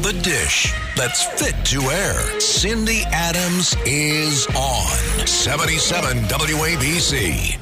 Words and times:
The 0.00 0.14
dish 0.14 0.72
that's 0.96 1.22
fit 1.40 1.54
to 1.66 1.80
air. 1.82 2.40
Cindy 2.40 3.02
Adams 3.06 3.76
is 3.84 4.48
on 4.56 5.26
77 5.26 6.16
WABC. 6.24 7.58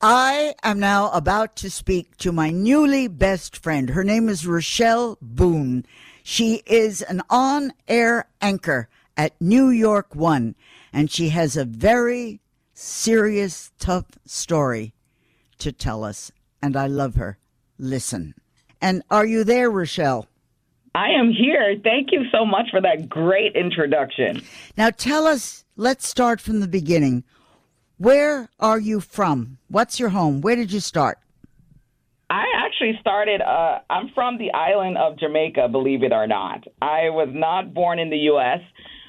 I 0.00 0.54
am 0.62 0.78
now 0.78 1.10
about 1.10 1.56
to 1.56 1.70
speak 1.70 2.16
to 2.18 2.30
my 2.30 2.50
newly 2.50 3.08
best 3.08 3.56
friend. 3.56 3.88
Her 3.88 4.04
name 4.04 4.28
is 4.28 4.46
Rochelle 4.46 5.18
Boone. 5.20 5.86
She 6.22 6.62
is 6.66 7.02
an 7.02 7.22
on 7.30 7.72
air 7.88 8.28
anchor 8.40 8.88
at 9.16 9.32
New 9.40 9.70
York 9.70 10.14
One, 10.14 10.54
and 10.92 11.10
she 11.10 11.30
has 11.30 11.56
a 11.56 11.64
very 11.64 12.40
serious, 12.74 13.72
tough 13.80 14.06
story 14.24 14.92
to 15.58 15.72
tell 15.72 16.04
us. 16.04 16.30
And 16.62 16.76
I 16.76 16.86
love 16.86 17.16
her. 17.16 17.38
Listen. 17.78 18.34
And 18.80 19.02
are 19.10 19.26
you 19.26 19.42
there, 19.42 19.70
Rochelle? 19.70 20.28
I 20.96 21.10
am 21.10 21.30
here. 21.30 21.76
Thank 21.84 22.10
you 22.10 22.22
so 22.32 22.46
much 22.46 22.70
for 22.70 22.80
that 22.80 23.06
great 23.06 23.54
introduction. 23.54 24.40
Now 24.78 24.88
tell 24.88 25.26
us, 25.26 25.66
let's 25.76 26.08
start 26.08 26.40
from 26.40 26.60
the 26.60 26.66
beginning. 26.66 27.22
Where 27.98 28.48
are 28.58 28.80
you 28.80 29.00
from? 29.00 29.58
What's 29.68 30.00
your 30.00 30.08
home? 30.08 30.40
Where 30.40 30.56
did 30.56 30.72
you 30.72 30.80
start? 30.80 31.18
I 32.30 32.44
actually 32.56 32.94
started, 32.98 33.42
uh, 33.42 33.80
I'm 33.90 34.08
from 34.14 34.38
the 34.38 34.50
island 34.52 34.96
of 34.96 35.18
Jamaica, 35.18 35.68
believe 35.68 36.02
it 36.02 36.12
or 36.12 36.26
not. 36.26 36.64
I 36.80 37.10
was 37.10 37.28
not 37.30 37.74
born 37.74 37.98
in 37.98 38.08
the 38.08 38.16
U.S., 38.32 38.60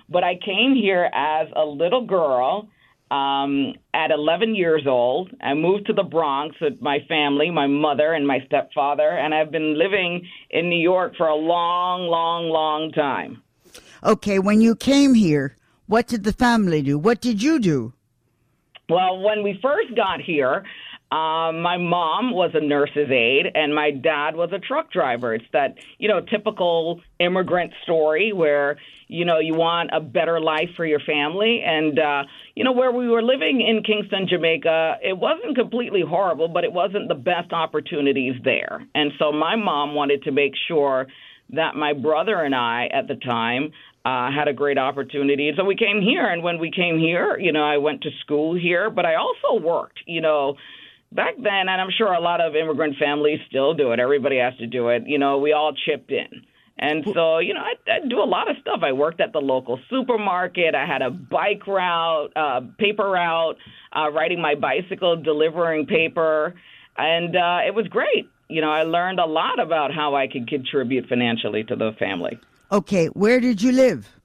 but 0.09 0.25
I 0.25 0.35
came 0.35 0.75
here 0.75 1.09
as 1.13 1.47
a 1.55 1.63
little 1.63 2.05
girl 2.05 2.67
um, 3.11 3.73
at 3.93 4.11
11 4.11 4.55
years 4.55 4.85
old. 4.87 5.31
I 5.41 5.53
moved 5.53 5.87
to 5.87 5.93
the 5.93 6.03
Bronx 6.03 6.55
with 6.59 6.81
my 6.81 6.99
family, 7.07 7.49
my 7.49 7.67
mother 7.67 8.13
and 8.13 8.27
my 8.27 8.39
stepfather, 8.45 9.09
and 9.09 9.33
I've 9.33 9.51
been 9.51 9.77
living 9.77 10.27
in 10.49 10.69
New 10.69 10.79
York 10.79 11.15
for 11.17 11.27
a 11.27 11.35
long, 11.35 12.07
long, 12.07 12.49
long 12.49 12.91
time. 12.91 13.41
Okay, 14.03 14.39
when 14.39 14.61
you 14.61 14.75
came 14.75 15.13
here, 15.13 15.55
what 15.87 16.07
did 16.07 16.23
the 16.23 16.33
family 16.33 16.81
do? 16.81 16.97
What 16.99 17.21
did 17.21 17.41
you 17.41 17.59
do? 17.59 17.93
Well, 18.89 19.19
when 19.19 19.43
we 19.43 19.59
first 19.61 19.95
got 19.95 20.21
here, 20.21 20.63
um, 21.09 21.61
my 21.61 21.77
mom 21.77 22.31
was 22.31 22.51
a 22.53 22.59
nurse's 22.59 23.09
aide, 23.09 23.45
and 23.55 23.73
my 23.73 23.91
dad 23.91 24.35
was 24.35 24.49
a 24.51 24.59
truck 24.59 24.91
driver. 24.91 25.33
It's 25.33 25.45
that 25.53 25.75
you 25.99 26.09
know 26.09 26.19
typical 26.19 26.99
immigrant 27.19 27.71
story 27.83 28.33
where 28.33 28.77
you 29.07 29.23
know 29.23 29.39
you 29.39 29.53
want 29.55 29.91
a 29.93 30.01
better 30.01 30.41
life 30.41 30.69
for 30.75 30.85
your 30.85 30.99
family, 30.99 31.61
and 31.65 31.97
uh, 31.97 32.23
you 32.55 32.65
know 32.65 32.73
where 32.73 32.91
we 32.91 33.07
were 33.07 33.23
living 33.23 33.61
in 33.61 33.83
Kingston, 33.83 34.27
Jamaica. 34.29 34.97
It 35.01 35.17
wasn't 35.17 35.55
completely 35.55 36.03
horrible, 36.05 36.49
but 36.49 36.65
it 36.65 36.73
wasn't 36.73 37.07
the 37.07 37.15
best 37.15 37.53
opportunities 37.53 38.35
there, 38.43 38.85
and 38.93 39.13
so 39.17 39.31
my 39.31 39.55
mom 39.55 39.95
wanted 39.95 40.23
to 40.23 40.31
make 40.31 40.53
sure 40.67 41.07
that 41.53 41.75
my 41.75 41.93
brother 41.93 42.41
and 42.41 42.53
I 42.53 42.87
at 42.91 43.07
the 43.07 43.15
time 43.15 43.71
uh, 44.03 44.29
had 44.29 44.49
a 44.49 44.53
great 44.53 44.77
opportunity. 44.77 45.51
So 45.55 45.63
we 45.63 45.77
came 45.77 46.01
here, 46.01 46.25
and 46.25 46.43
when 46.43 46.59
we 46.59 46.69
came 46.69 46.99
here, 46.99 47.37
you 47.39 47.53
know, 47.53 47.63
I 47.63 47.77
went 47.77 48.01
to 48.01 48.09
school 48.21 48.59
here, 48.59 48.89
but 48.89 49.05
I 49.05 49.15
also 49.15 49.63
worked, 49.63 49.99
you 50.05 50.19
know. 50.19 50.55
Back 51.11 51.35
then, 51.37 51.69
and 51.69 51.81
I'm 51.81 51.89
sure 51.97 52.11
a 52.11 52.19
lot 52.19 52.41
of 52.41 52.55
immigrant 52.55 52.97
families 52.97 53.39
still 53.49 53.73
do 53.73 53.91
it. 53.91 53.99
Everybody 53.99 54.37
has 54.39 54.55
to 54.57 54.67
do 54.67 54.89
it. 54.89 55.03
You 55.07 55.17
know, 55.17 55.37
we 55.37 55.53
all 55.53 55.73
chipped 55.73 56.11
in. 56.11 56.45
And 56.79 57.03
so, 57.11 57.39
you 57.39 57.53
know, 57.55 57.61
I, 57.61 57.73
I 57.91 58.07
do 58.07 58.19
a 58.21 58.25
lot 58.25 58.49
of 58.49 58.57
stuff. 58.61 58.81
I 58.83 58.91
worked 58.91 59.19
at 59.19 59.33
the 59.33 59.39
local 59.39 59.79
supermarket. 59.89 60.75
I 60.75 60.85
had 60.85 61.01
a 61.01 61.09
bike 61.09 61.65
route, 61.65 62.31
uh, 62.35 62.61
paper 62.77 63.09
route, 63.09 63.57
uh, 63.95 64.11
riding 64.11 64.41
my 64.41 64.53
bicycle, 64.53 65.15
delivering 65.15 65.87
paper, 65.87 66.53
and 66.95 67.35
uh, 67.35 67.59
it 67.65 67.73
was 67.73 67.87
great. 67.87 68.29
You 68.47 68.61
know, 68.61 68.69
I 68.69 68.83
learned 68.83 69.19
a 69.19 69.25
lot 69.25 69.59
about 69.59 69.93
how 69.93 70.15
I 70.15 70.27
could 70.27 70.47
contribute 70.47 71.07
financially 71.07 71.63
to 71.63 71.75
the 71.75 71.93
family. 71.97 72.39
Okay, 72.71 73.07
where 73.07 73.39
did 73.39 73.61
you 73.61 73.71
live? 73.71 74.16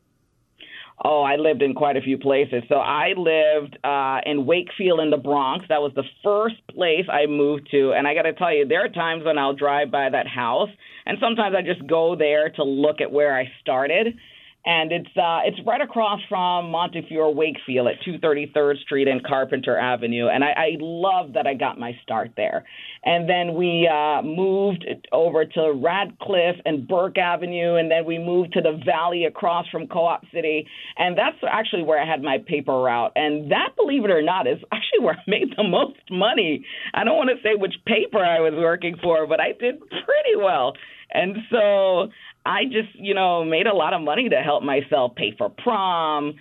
Oh, 1.04 1.22
I 1.22 1.34
lived 1.34 1.62
in 1.62 1.74
quite 1.74 1.96
a 1.96 2.00
few 2.00 2.16
places. 2.16 2.62
So 2.68 2.76
I 2.76 3.12
lived 3.16 3.76
uh, 3.82 4.20
in 4.24 4.46
Wakefield 4.46 5.00
in 5.00 5.10
the 5.10 5.16
Bronx. 5.16 5.64
That 5.68 5.82
was 5.82 5.92
the 5.96 6.04
first 6.22 6.56
place 6.68 7.06
I 7.12 7.26
moved 7.26 7.68
to. 7.72 7.92
And 7.92 8.06
I 8.06 8.14
got 8.14 8.22
to 8.22 8.32
tell 8.32 8.54
you, 8.54 8.66
there 8.66 8.84
are 8.84 8.88
times 8.88 9.24
when 9.24 9.36
I'll 9.36 9.54
drive 9.54 9.90
by 9.90 10.08
that 10.10 10.28
house, 10.28 10.68
and 11.04 11.18
sometimes 11.20 11.56
I 11.58 11.62
just 11.62 11.84
go 11.88 12.14
there 12.14 12.50
to 12.50 12.62
look 12.62 13.00
at 13.00 13.10
where 13.10 13.36
I 13.36 13.50
started 13.60 14.16
and 14.64 14.92
it's 14.92 15.16
uh, 15.16 15.40
it's 15.44 15.58
right 15.66 15.80
across 15.80 16.20
from 16.28 16.70
Montefiore 16.70 17.34
Wakefield 17.34 17.88
at 17.88 17.94
233rd 18.06 18.80
Street 18.82 19.08
and 19.08 19.24
Carpenter 19.24 19.76
Avenue, 19.76 20.28
and 20.28 20.44
I, 20.44 20.50
I 20.50 20.76
love 20.78 21.32
that 21.34 21.46
I 21.46 21.54
got 21.54 21.78
my 21.78 21.92
start 22.02 22.32
there. 22.36 22.64
And 23.04 23.28
then 23.28 23.54
we 23.54 23.90
uh, 23.92 24.22
moved 24.22 24.86
over 25.10 25.44
to 25.44 25.72
Radcliffe 25.72 26.60
and 26.64 26.86
Burke 26.86 27.18
Avenue, 27.18 27.74
and 27.74 27.90
then 27.90 28.04
we 28.04 28.18
moved 28.18 28.52
to 28.52 28.60
the 28.60 28.80
Valley 28.84 29.24
across 29.24 29.68
from 29.68 29.88
Co-op 29.88 30.22
City, 30.32 30.68
and 30.96 31.18
that's 31.18 31.36
actually 31.50 31.82
where 31.82 32.00
I 32.00 32.06
had 32.08 32.22
my 32.22 32.38
paper 32.46 32.80
route. 32.80 33.12
And 33.16 33.50
that, 33.50 33.70
believe 33.76 34.04
it 34.04 34.10
or 34.12 34.22
not, 34.22 34.46
is 34.46 34.58
actually 34.72 35.00
where 35.00 35.14
I 35.14 35.22
made 35.26 35.54
the 35.56 35.64
most 35.64 35.98
money. 36.10 36.64
I 36.94 37.02
don't 37.02 37.16
want 37.16 37.30
to 37.30 37.42
say 37.42 37.56
which 37.56 37.74
paper 37.84 38.18
I 38.18 38.38
was 38.38 38.54
working 38.56 38.96
for, 39.02 39.26
but 39.26 39.40
I 39.40 39.52
did 39.58 39.80
pretty 39.80 40.36
well. 40.36 40.74
And 41.12 41.36
so 41.50 42.08
I 42.44 42.64
just, 42.64 42.94
you 42.94 43.14
know, 43.14 43.44
made 43.44 43.66
a 43.66 43.74
lot 43.74 43.94
of 43.94 44.02
money 44.02 44.28
to 44.28 44.36
help 44.36 44.62
myself 44.62 45.14
pay 45.14 45.34
for 45.36 45.48
prom, 45.48 46.34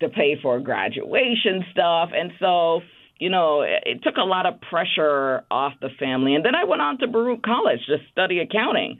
to 0.00 0.08
pay 0.08 0.36
for 0.40 0.58
graduation 0.60 1.64
stuff. 1.70 2.10
And 2.14 2.32
so, 2.40 2.80
you 3.18 3.30
know, 3.30 3.62
it, 3.62 3.82
it 3.86 4.02
took 4.02 4.16
a 4.16 4.24
lot 4.24 4.46
of 4.46 4.60
pressure 4.60 5.44
off 5.50 5.74
the 5.80 5.90
family. 5.98 6.34
And 6.34 6.44
then 6.44 6.54
I 6.54 6.64
went 6.64 6.82
on 6.82 6.98
to 6.98 7.06
Baruch 7.06 7.42
College 7.42 7.80
to 7.86 7.98
study 8.10 8.40
accounting. 8.40 8.98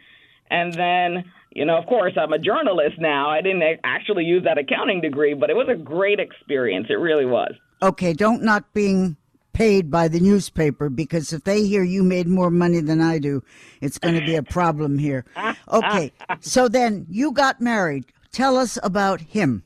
And 0.51 0.73
then, 0.73 1.25
you 1.51 1.65
know, 1.65 1.77
of 1.77 1.87
course, 1.87 2.13
I'm 2.17 2.33
a 2.33 2.39
journalist 2.39 2.97
now. 2.99 3.31
I 3.31 3.41
didn't 3.41 3.81
actually 3.83 4.25
use 4.25 4.45
that 4.45 4.59
accounting 4.59 5.01
degree, 5.01 5.35
but 5.35 5.51
it 5.51 5.57
was 5.57 5.69
a 5.69 5.77
great 5.77 6.21
experience. 6.21 6.87
It 6.91 6.95
really 6.95 7.27
was. 7.27 7.55
Okay, 7.83 8.13
don't 8.13 8.43
knock 8.43 8.65
being 8.73 9.17
paid 9.55 9.91
by 9.91 10.09
the 10.09 10.21
newspaper 10.21 10.91
because 10.91 11.33
if 11.33 11.45
they 11.45 11.65
hear 11.65 11.83
you 11.83 12.03
made 12.03 12.27
more 12.27 12.51
money 12.51 12.81
than 12.81 13.01
I 13.01 13.19
do, 13.19 13.43
it's 13.81 13.97
going 13.97 14.19
to 14.19 14.27
be 14.27 14.35
a 14.35 14.43
problem 14.43 14.99
here. 14.99 15.25
Okay, 15.73 16.13
so 16.41 16.69
then 16.69 17.07
you 17.09 17.33
got 17.33 17.61
married. 17.61 18.05
Tell 18.31 18.57
us 18.57 18.79
about 18.83 19.21
him. 19.21 19.63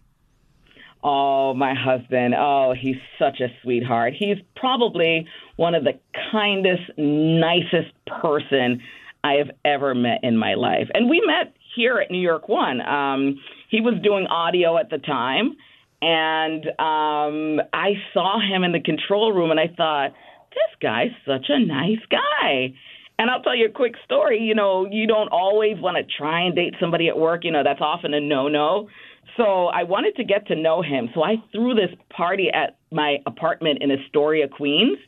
Oh, 1.03 1.54
my 1.54 1.75
husband. 1.75 2.34
Oh, 2.37 2.75
he's 2.78 2.97
such 3.19 3.41
a 3.41 3.49
sweetheart. 3.62 4.15
He's 4.16 4.37
probably 4.56 5.26
one 5.56 5.75
of 5.75 5.84
the 5.84 5.99
kindest, 6.31 6.91
nicest 6.97 7.93
person 8.06 8.81
I 9.25 9.34
have 9.34 9.50
ever 9.65 9.94
met 9.94 10.20
in 10.22 10.37
my 10.37 10.55
life. 10.55 10.88
And 10.94 11.10
we 11.10 11.22
met 11.26 11.55
here 11.75 11.99
at 11.99 12.10
New 12.10 12.20
York 12.20 12.49
One. 12.49 12.81
Um, 12.81 13.41
he 13.69 13.81
was 13.81 13.94
doing 14.03 14.26
audio 14.26 14.78
at 14.78 14.91
the 14.91 14.99
time 14.99 15.56
and 16.00 16.64
um, 16.78 17.66
I 17.72 17.94
saw 18.14 18.38
him 18.41 18.64
in 18.64 18.72
the 18.72 18.81
control 18.81 19.32
room, 19.32 19.50
and 19.50 19.60
I 19.60 19.69
thought, 19.76 20.12
this 20.50 20.81
guy's 20.81 21.10
such 21.26 21.47
a 21.48 21.59
nice 21.59 22.04
guy. 22.10 22.75
And 23.19 23.31
I'll 23.31 23.42
tell 23.42 23.56
you 23.56 23.66
a 23.66 23.72
quick 23.72 23.94
story. 24.04 24.41
You 24.41 24.54
know, 24.54 24.87
you 24.88 25.06
don't 25.06 25.28
always 25.28 25.81
want 25.81 25.97
to 25.97 26.04
try 26.04 26.42
and 26.42 26.54
date 26.54 26.75
somebody 26.81 27.08
at 27.08 27.19
work. 27.19 27.44
You 27.44 27.50
know, 27.50 27.64
that's 27.64 27.81
often 27.81 28.14
a 28.14 28.20
no 28.20 28.48
no. 28.48 28.88
So 29.37 29.66
I 29.66 29.82
wanted 29.82 30.16
to 30.16 30.25
get 30.25 30.47
to 30.48 30.56
know 30.56 30.82
him. 30.82 31.10
So 31.14 31.22
I 31.22 31.37
threw 31.53 31.75
this 31.75 31.91
party 32.10 32.48
at 32.53 32.76
my 32.92 33.19
apartment 33.26 33.82
in 33.82 33.91
Astoria, 33.91 34.48
Queens 34.48 34.98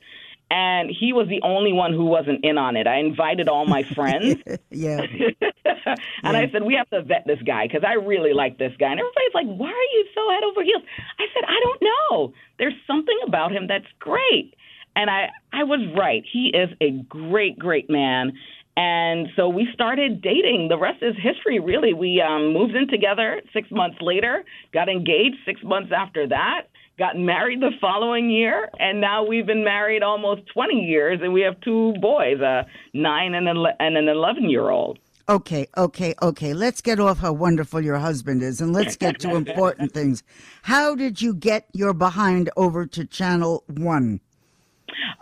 and 0.50 0.90
he 0.90 1.12
was 1.12 1.28
the 1.28 1.40
only 1.42 1.72
one 1.72 1.92
who 1.92 2.04
wasn't 2.04 2.44
in 2.44 2.58
on 2.58 2.76
it. 2.76 2.86
I 2.86 2.98
invited 2.98 3.48
all 3.48 3.66
my 3.66 3.82
friends. 3.94 4.36
yeah. 4.70 5.06
and. 6.22 6.36
I 6.40 6.50
said, 6.50 6.62
we 6.62 6.74
have 6.74 6.88
to 6.90 7.02
vet 7.02 7.24
this 7.26 7.40
guy 7.46 7.66
because 7.66 7.82
I 7.86 7.94
really 7.94 8.32
like 8.32 8.58
this 8.58 8.72
guy. 8.78 8.90
And 8.90 9.00
everybody's 9.00 9.34
like, 9.34 9.46
why 9.46 9.68
are 9.68 9.90
you 9.92 10.04
so 10.14 10.30
head 10.30 10.44
over 10.44 10.62
heels? 10.64 10.82
I 11.18 11.26
said, 11.34 11.44
I 11.46 11.60
don't 11.62 11.82
know. 11.82 12.32
There's 12.58 12.74
something 12.86 13.18
about 13.26 13.52
him 13.52 13.66
that's 13.68 13.86
great. 13.98 14.54
And 14.96 15.10
I, 15.10 15.28
I 15.52 15.64
was 15.64 15.80
right. 15.96 16.24
He 16.30 16.52
is 16.54 16.70
a 16.80 16.90
great, 17.08 17.58
great 17.58 17.90
man. 17.90 18.32
And 18.76 19.28
so 19.36 19.48
we 19.48 19.68
started 19.74 20.22
dating. 20.22 20.68
The 20.68 20.78
rest 20.78 21.02
is 21.02 21.14
history, 21.20 21.60
really. 21.60 21.92
We 21.92 22.22
um, 22.22 22.52
moved 22.52 22.74
in 22.74 22.88
together 22.88 23.42
six 23.52 23.70
months 23.70 23.98
later, 24.00 24.44
got 24.72 24.88
engaged 24.88 25.36
six 25.44 25.60
months 25.62 25.92
after 25.94 26.26
that 26.28 26.62
got 27.00 27.16
married 27.16 27.60
the 27.60 27.70
following 27.80 28.28
year, 28.28 28.68
and 28.78 29.00
now 29.00 29.26
we've 29.26 29.46
been 29.46 29.64
married 29.64 30.02
almost 30.02 30.42
20 30.52 30.74
years, 30.74 31.18
and 31.22 31.32
we 31.32 31.40
have 31.40 31.58
two 31.62 31.94
boys, 31.98 32.40
a 32.40 32.66
nine 32.92 33.34
and, 33.34 33.48
and 33.48 33.96
an 33.96 34.06
11 34.06 34.50
year 34.50 34.68
old. 34.68 34.98
Okay, 35.30 35.68
okay, 35.76 36.12
okay. 36.20 36.54
Let's 36.54 36.80
get 36.80 36.98
off 36.98 37.20
how 37.20 37.32
wonderful 37.32 37.80
your 37.80 37.98
husband 37.98 38.42
is 38.42 38.60
and 38.60 38.72
let's 38.72 38.96
get 38.96 39.20
to 39.20 39.36
important 39.36 39.92
things. 39.94 40.24
How 40.62 40.96
did 40.96 41.22
you 41.22 41.34
get 41.34 41.68
your 41.72 41.94
behind 41.94 42.50
over 42.56 42.84
to 42.86 43.04
Channel 43.04 43.62
One? 43.68 44.18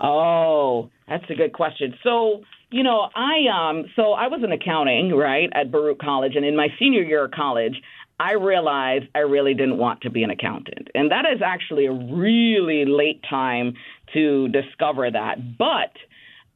Oh, 0.01 0.89
that's 1.07 1.29
a 1.29 1.35
good 1.35 1.53
question. 1.53 1.95
So, 2.03 2.41
you 2.71 2.83
know, 2.83 3.11
I 3.15 3.49
um 3.53 3.85
so 3.97 4.13
I 4.13 4.29
was 4.29 4.41
in 4.43 4.51
accounting, 4.51 5.15
right, 5.15 5.51
at 5.53 5.71
Baruch 5.71 5.99
College 5.99 6.37
and 6.37 6.45
in 6.47 6.57
my 6.57 6.69
senior 6.79 7.03
year 7.03 7.27
of 7.27 7.33
college, 7.33 7.75
I 8.19 8.33
realized 8.33 9.05
I 9.15 9.19
really 9.19 9.53
didn't 9.53 9.77
want 9.77 10.01
to 10.03 10.11
be 10.11 10.23
an 10.23 10.31
accountant. 10.31 10.89
And 10.95 11.11
that 11.11 11.27
is 11.31 11.43
actually 11.45 11.85
a 11.85 11.93
really 11.93 12.87
late 12.87 13.23
time 13.29 13.75
to 14.15 14.49
discover 14.49 15.11
that. 15.11 15.59
But 15.59 15.93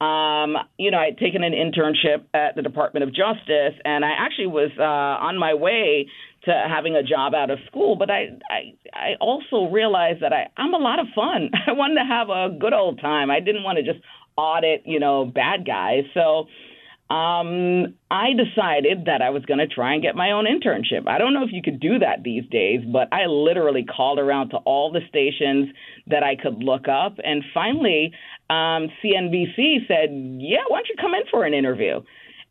um, 0.02 0.56
you 0.78 0.90
know, 0.90 0.98
I'd 0.98 1.16
taken 1.18 1.44
an 1.44 1.52
internship 1.52 2.24
at 2.34 2.56
the 2.56 2.62
Department 2.62 3.04
of 3.04 3.10
Justice, 3.10 3.78
and 3.84 4.04
I 4.04 4.10
actually 4.18 4.48
was 4.48 4.70
uh, 4.76 4.82
on 4.82 5.38
my 5.38 5.54
way 5.54 6.08
to 6.44 6.50
having 6.50 6.96
a 6.96 7.04
job 7.04 7.34
out 7.34 7.50
of 7.50 7.60
school. 7.66 7.94
But 7.94 8.10
I, 8.10 8.30
I, 8.50 8.74
I 8.92 9.14
also 9.20 9.70
realized 9.70 10.22
that 10.22 10.32
I, 10.32 10.48
I'm 10.56 10.74
a 10.74 10.78
lot 10.78 10.98
of 10.98 11.06
fun. 11.14 11.50
I 11.68 11.72
wanted 11.72 12.02
to 12.02 12.06
have 12.08 12.30
a 12.30 12.58
good 12.58 12.72
old 12.72 13.00
time. 13.00 13.30
I 13.30 13.38
didn't 13.38 13.62
want 13.62 13.78
to 13.78 13.84
just 13.84 14.04
audit, 14.36 14.82
you 14.86 14.98
know, 14.98 15.24
bad 15.24 15.64
guys. 15.64 16.02
So 16.14 16.46
um, 17.12 17.92
I 18.10 18.28
decided 18.32 19.04
that 19.04 19.20
I 19.20 19.28
was 19.28 19.44
going 19.44 19.58
to 19.58 19.66
try 19.66 19.92
and 19.92 20.02
get 20.02 20.16
my 20.16 20.30
own 20.30 20.46
internship. 20.46 21.06
I 21.06 21.18
don't 21.18 21.34
know 21.34 21.44
if 21.44 21.52
you 21.52 21.60
could 21.60 21.78
do 21.78 21.98
that 21.98 22.22
these 22.22 22.44
days, 22.50 22.80
but 22.90 23.12
I 23.12 23.26
literally 23.26 23.84
called 23.84 24.18
around 24.18 24.48
to 24.50 24.56
all 24.58 24.90
the 24.90 25.00
stations 25.10 25.68
that 26.06 26.22
I 26.22 26.36
could 26.36 26.64
look 26.64 26.88
up. 26.88 27.18
And 27.22 27.44
finally, 27.52 28.12
um, 28.48 28.88
CNBC 29.04 29.86
said, 29.86 30.08
Yeah, 30.40 30.64
why 30.68 30.78
don't 30.78 30.88
you 30.88 30.94
come 30.98 31.12
in 31.12 31.24
for 31.30 31.44
an 31.44 31.52
interview? 31.52 32.00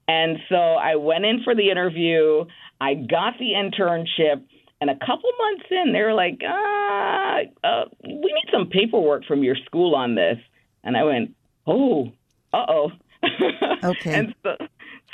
And 0.07 0.37
so 0.47 0.55
I 0.55 0.95
went 0.95 1.25
in 1.25 1.41
for 1.43 1.55
the 1.55 1.71
interview. 1.71 2.45
I 2.79 2.93
got 2.93 3.39
the 3.39 3.53
internship. 3.55 4.43
And 4.79 4.91
a 4.91 4.95
couple 4.95 5.31
months 5.39 5.65
in, 5.71 5.91
they 5.91 6.01
were 6.01 6.13
like, 6.13 6.41
uh, 6.47 7.67
uh, 7.67 7.85
we 8.03 8.33
need 8.33 8.49
some 8.51 8.67
paperwork 8.67 9.25
from 9.25 9.43
your 9.43 9.55
school 9.65 9.95
on 9.95 10.13
this. 10.13 10.37
And 10.83 10.95
I 10.95 11.03
went, 11.03 11.35
oh, 11.65 12.11
uh 12.53 12.65
oh. 12.67 12.91
Okay. 13.23 14.13
and 14.13 14.35
so, 14.44 14.56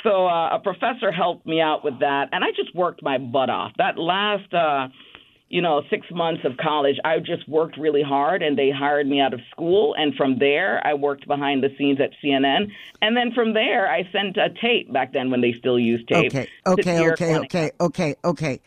so 0.02 0.26
uh, 0.26 0.56
a 0.56 0.60
professor 0.60 1.10
helped 1.10 1.46
me 1.46 1.60
out 1.60 1.84
with 1.84 2.00
that, 2.00 2.28
and 2.32 2.44
I 2.44 2.48
just 2.56 2.74
worked 2.74 3.02
my 3.02 3.18
butt 3.18 3.50
off. 3.50 3.72
That 3.78 3.98
last, 3.98 4.52
uh, 4.52 4.88
you 5.48 5.62
know, 5.62 5.82
six 5.88 6.06
months 6.10 6.44
of 6.44 6.56
college, 6.58 6.96
I 7.04 7.18
just 7.18 7.48
worked 7.48 7.78
really 7.78 8.02
hard, 8.02 8.42
and 8.42 8.56
they 8.58 8.70
hired 8.70 9.06
me 9.06 9.20
out 9.20 9.32
of 9.32 9.40
school. 9.50 9.94
And 9.96 10.14
from 10.14 10.38
there, 10.38 10.86
I 10.86 10.94
worked 10.94 11.26
behind 11.26 11.62
the 11.62 11.70
scenes 11.78 12.00
at 12.00 12.10
CNN, 12.22 12.70
and 13.02 13.16
then 13.16 13.32
from 13.32 13.54
there, 13.54 13.90
I 13.90 14.08
sent 14.12 14.36
a 14.36 14.50
tape 14.60 14.92
back 14.92 15.12
then 15.12 15.30
when 15.30 15.40
they 15.40 15.52
still 15.52 15.78
used 15.78 16.08
tape. 16.08 16.32
Okay, 16.32 16.48
okay, 16.66 17.10
okay, 17.10 17.36
okay, 17.38 17.70
okay, 17.80 18.14
okay. 18.24 18.60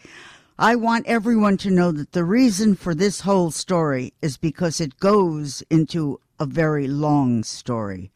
I 0.59 0.75
want 0.75 1.07
everyone 1.07 1.57
to 1.57 1.71
know 1.71 1.91
that 1.91 2.11
the 2.11 2.23
reason 2.23 2.75
for 2.75 2.93
this 2.93 3.21
whole 3.21 3.49
story 3.49 4.13
is 4.21 4.37
because 4.37 4.79
it 4.79 4.99
goes 4.99 5.63
into 5.71 6.19
a 6.39 6.45
very 6.45 6.87
long 6.87 7.43
story. 7.43 8.11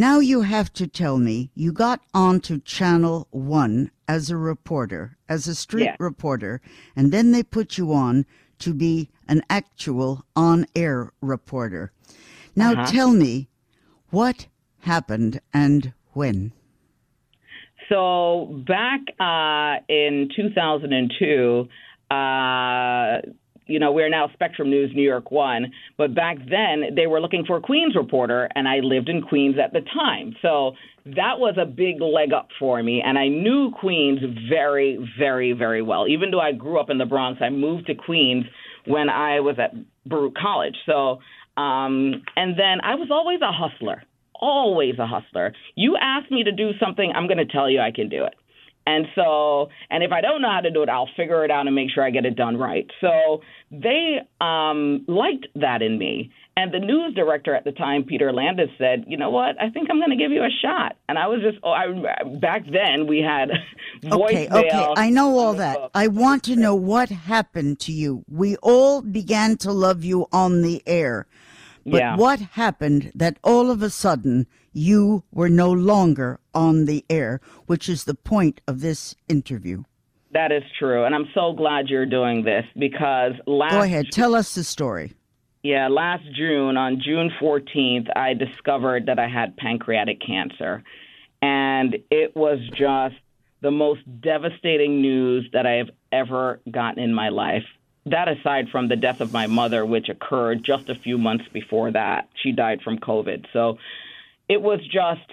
Now 0.00 0.18
you 0.18 0.40
have 0.40 0.72
to 0.80 0.86
tell 0.86 1.18
me 1.18 1.50
you 1.54 1.72
got 1.72 2.00
onto 2.14 2.58
Channel 2.62 3.28
1 3.32 3.90
as 4.08 4.30
a 4.30 4.36
reporter, 4.38 5.18
as 5.28 5.46
a 5.46 5.54
street 5.54 5.84
Yeah. 5.84 5.96
reporter, 5.98 6.62
and 6.96 7.12
then 7.12 7.32
they 7.32 7.42
put 7.42 7.76
you 7.76 7.92
on 7.92 8.24
to 8.60 8.72
be 8.72 9.10
an 9.28 9.42
actual 9.50 10.24
on 10.34 10.64
air 10.74 11.12
reporter. 11.20 11.92
Now 12.56 12.72
Uh-huh. 12.72 12.86
tell 12.86 13.12
me 13.12 13.48
what 14.08 14.46
happened 14.78 15.42
and 15.52 15.92
when. 16.14 16.52
So 17.90 18.64
back 18.66 19.00
uh, 19.20 19.84
in 19.86 20.30
2002, 20.34 21.68
uh, 22.10 23.20
you 23.70 23.78
know, 23.78 23.92
we're 23.92 24.08
now 24.08 24.28
Spectrum 24.34 24.68
News 24.68 24.90
New 24.94 25.02
York 25.02 25.30
One, 25.30 25.72
but 25.96 26.14
back 26.14 26.38
then 26.38 26.94
they 26.94 27.06
were 27.06 27.20
looking 27.20 27.44
for 27.46 27.56
a 27.56 27.60
Queens 27.60 27.94
reporter, 27.94 28.48
and 28.54 28.68
I 28.68 28.76
lived 28.76 29.08
in 29.08 29.22
Queens 29.22 29.56
at 29.62 29.72
the 29.72 29.80
time. 29.94 30.34
So 30.42 30.72
that 31.06 31.38
was 31.38 31.56
a 31.60 31.64
big 31.64 32.00
leg 32.00 32.32
up 32.32 32.48
for 32.58 32.82
me, 32.82 33.02
and 33.04 33.18
I 33.18 33.28
knew 33.28 33.70
Queens 33.78 34.20
very, 34.48 34.98
very, 35.18 35.52
very 35.52 35.82
well. 35.82 36.08
Even 36.08 36.30
though 36.30 36.40
I 36.40 36.52
grew 36.52 36.80
up 36.80 36.90
in 36.90 36.98
the 36.98 37.06
Bronx, 37.06 37.40
I 37.40 37.50
moved 37.50 37.86
to 37.86 37.94
Queens 37.94 38.44
when 38.86 39.08
I 39.08 39.40
was 39.40 39.56
at 39.58 39.72
Baruch 40.04 40.34
College. 40.34 40.76
So, 40.86 41.18
um, 41.56 42.22
and 42.36 42.58
then 42.58 42.80
I 42.82 42.96
was 42.96 43.08
always 43.10 43.40
a 43.40 43.52
hustler 43.52 44.02
always 44.40 44.94
a 44.98 45.06
hustler. 45.06 45.52
You 45.74 45.96
ask 46.00 46.30
me 46.30 46.44
to 46.44 46.52
do 46.52 46.70
something, 46.82 47.12
I'm 47.14 47.26
going 47.26 47.38
to 47.38 47.44
tell 47.44 47.68
you 47.68 47.80
I 47.80 47.90
can 47.90 48.08
do 48.08 48.24
it. 48.24 48.34
And 48.90 49.06
so, 49.14 49.68
and 49.88 50.02
if 50.02 50.10
I 50.10 50.20
don't 50.20 50.42
know 50.42 50.50
how 50.50 50.60
to 50.60 50.70
do 50.70 50.82
it, 50.82 50.88
I'll 50.88 51.08
figure 51.16 51.44
it 51.44 51.50
out 51.50 51.66
and 51.66 51.74
make 51.76 51.90
sure 51.94 52.04
I 52.04 52.10
get 52.10 52.24
it 52.26 52.34
done 52.34 52.56
right. 52.56 52.90
So 53.00 53.40
they 53.70 54.18
um, 54.40 55.04
liked 55.06 55.46
that 55.54 55.80
in 55.80 55.96
me. 55.96 56.32
And 56.56 56.74
the 56.74 56.80
news 56.80 57.14
director 57.14 57.54
at 57.54 57.64
the 57.64 57.70
time, 57.72 58.02
Peter 58.02 58.32
Landis, 58.32 58.68
said, 58.76 59.04
"You 59.06 59.16
know 59.16 59.30
what? 59.30 59.60
I 59.62 59.70
think 59.70 59.88
I'm 59.90 59.98
going 59.98 60.10
to 60.10 60.16
give 60.16 60.32
you 60.32 60.42
a 60.42 60.50
shot." 60.60 60.96
And 61.08 61.16
I 61.16 61.28
was 61.28 61.40
just, 61.40 61.58
oh, 61.62 61.70
I, 61.70 61.86
back 62.38 62.64
then 62.66 63.06
we 63.06 63.18
had 63.22 63.50
Okay, 64.04 64.46
voicemail. 64.48 64.64
okay, 64.66 64.86
I 64.96 65.08
know 65.10 65.38
all 65.38 65.54
that. 65.54 65.78
I 65.94 66.08
want 66.08 66.42
to 66.44 66.56
know 66.56 66.74
what 66.74 67.08
happened 67.08 67.78
to 67.80 67.92
you. 67.92 68.24
We 68.28 68.56
all 68.56 69.00
began 69.02 69.56
to 69.58 69.72
love 69.72 70.04
you 70.04 70.26
on 70.32 70.62
the 70.62 70.82
air. 70.86 71.26
But 71.86 71.98
Yeah. 71.98 72.16
what 72.16 72.40
happened 72.40 73.12
that 73.14 73.38
all 73.42 73.70
of 73.70 73.82
a 73.82 73.90
sudden 73.90 74.46
you 74.72 75.24
were 75.32 75.48
no 75.48 75.70
longer 75.72 76.38
on 76.54 76.84
the 76.84 77.04
air, 77.10 77.40
which 77.66 77.88
is 77.88 78.04
the 78.04 78.14
point 78.14 78.60
of 78.66 78.80
this 78.80 79.14
interview? 79.28 79.84
That 80.32 80.52
is 80.52 80.62
true, 80.78 81.04
and 81.04 81.14
I'm 81.14 81.28
so 81.34 81.52
glad 81.52 81.88
you're 81.88 82.06
doing 82.06 82.44
this 82.44 82.64
because 82.78 83.32
last 83.46 83.72
Go 83.72 83.82
ahead, 83.82 84.12
tell 84.12 84.34
us 84.34 84.54
the 84.54 84.62
story. 84.62 85.14
Yeah, 85.62 85.88
last 85.88 86.24
June, 86.32 86.76
on 86.76 87.00
June 87.04 87.30
14th, 87.40 88.08
I 88.16 88.34
discovered 88.34 89.06
that 89.06 89.18
I 89.18 89.28
had 89.28 89.56
pancreatic 89.56 90.20
cancer. 90.24 90.82
And 91.42 91.98
it 92.10 92.36
was 92.36 92.58
just 92.76 93.16
the 93.60 93.70
most 93.70 94.00
devastating 94.20 95.02
news 95.02 95.48
that 95.52 95.66
I 95.66 95.72
have 95.72 95.90
ever 96.12 96.60
gotten 96.70 97.02
in 97.02 97.12
my 97.12 97.28
life. 97.28 97.64
That 98.06 98.28
aside 98.28 98.68
from 98.70 98.88
the 98.88 98.96
death 98.96 99.20
of 99.20 99.32
my 99.32 99.46
mother, 99.46 99.84
which 99.84 100.08
occurred 100.08 100.64
just 100.64 100.88
a 100.88 100.94
few 100.94 101.18
months 101.18 101.44
before 101.52 101.90
that, 101.92 102.28
she 102.42 102.52
died 102.52 102.80
from 102.82 102.98
COVID. 102.98 103.46
So 103.52 103.78
it 104.48 104.60
was 104.60 104.80
just, 104.86 105.30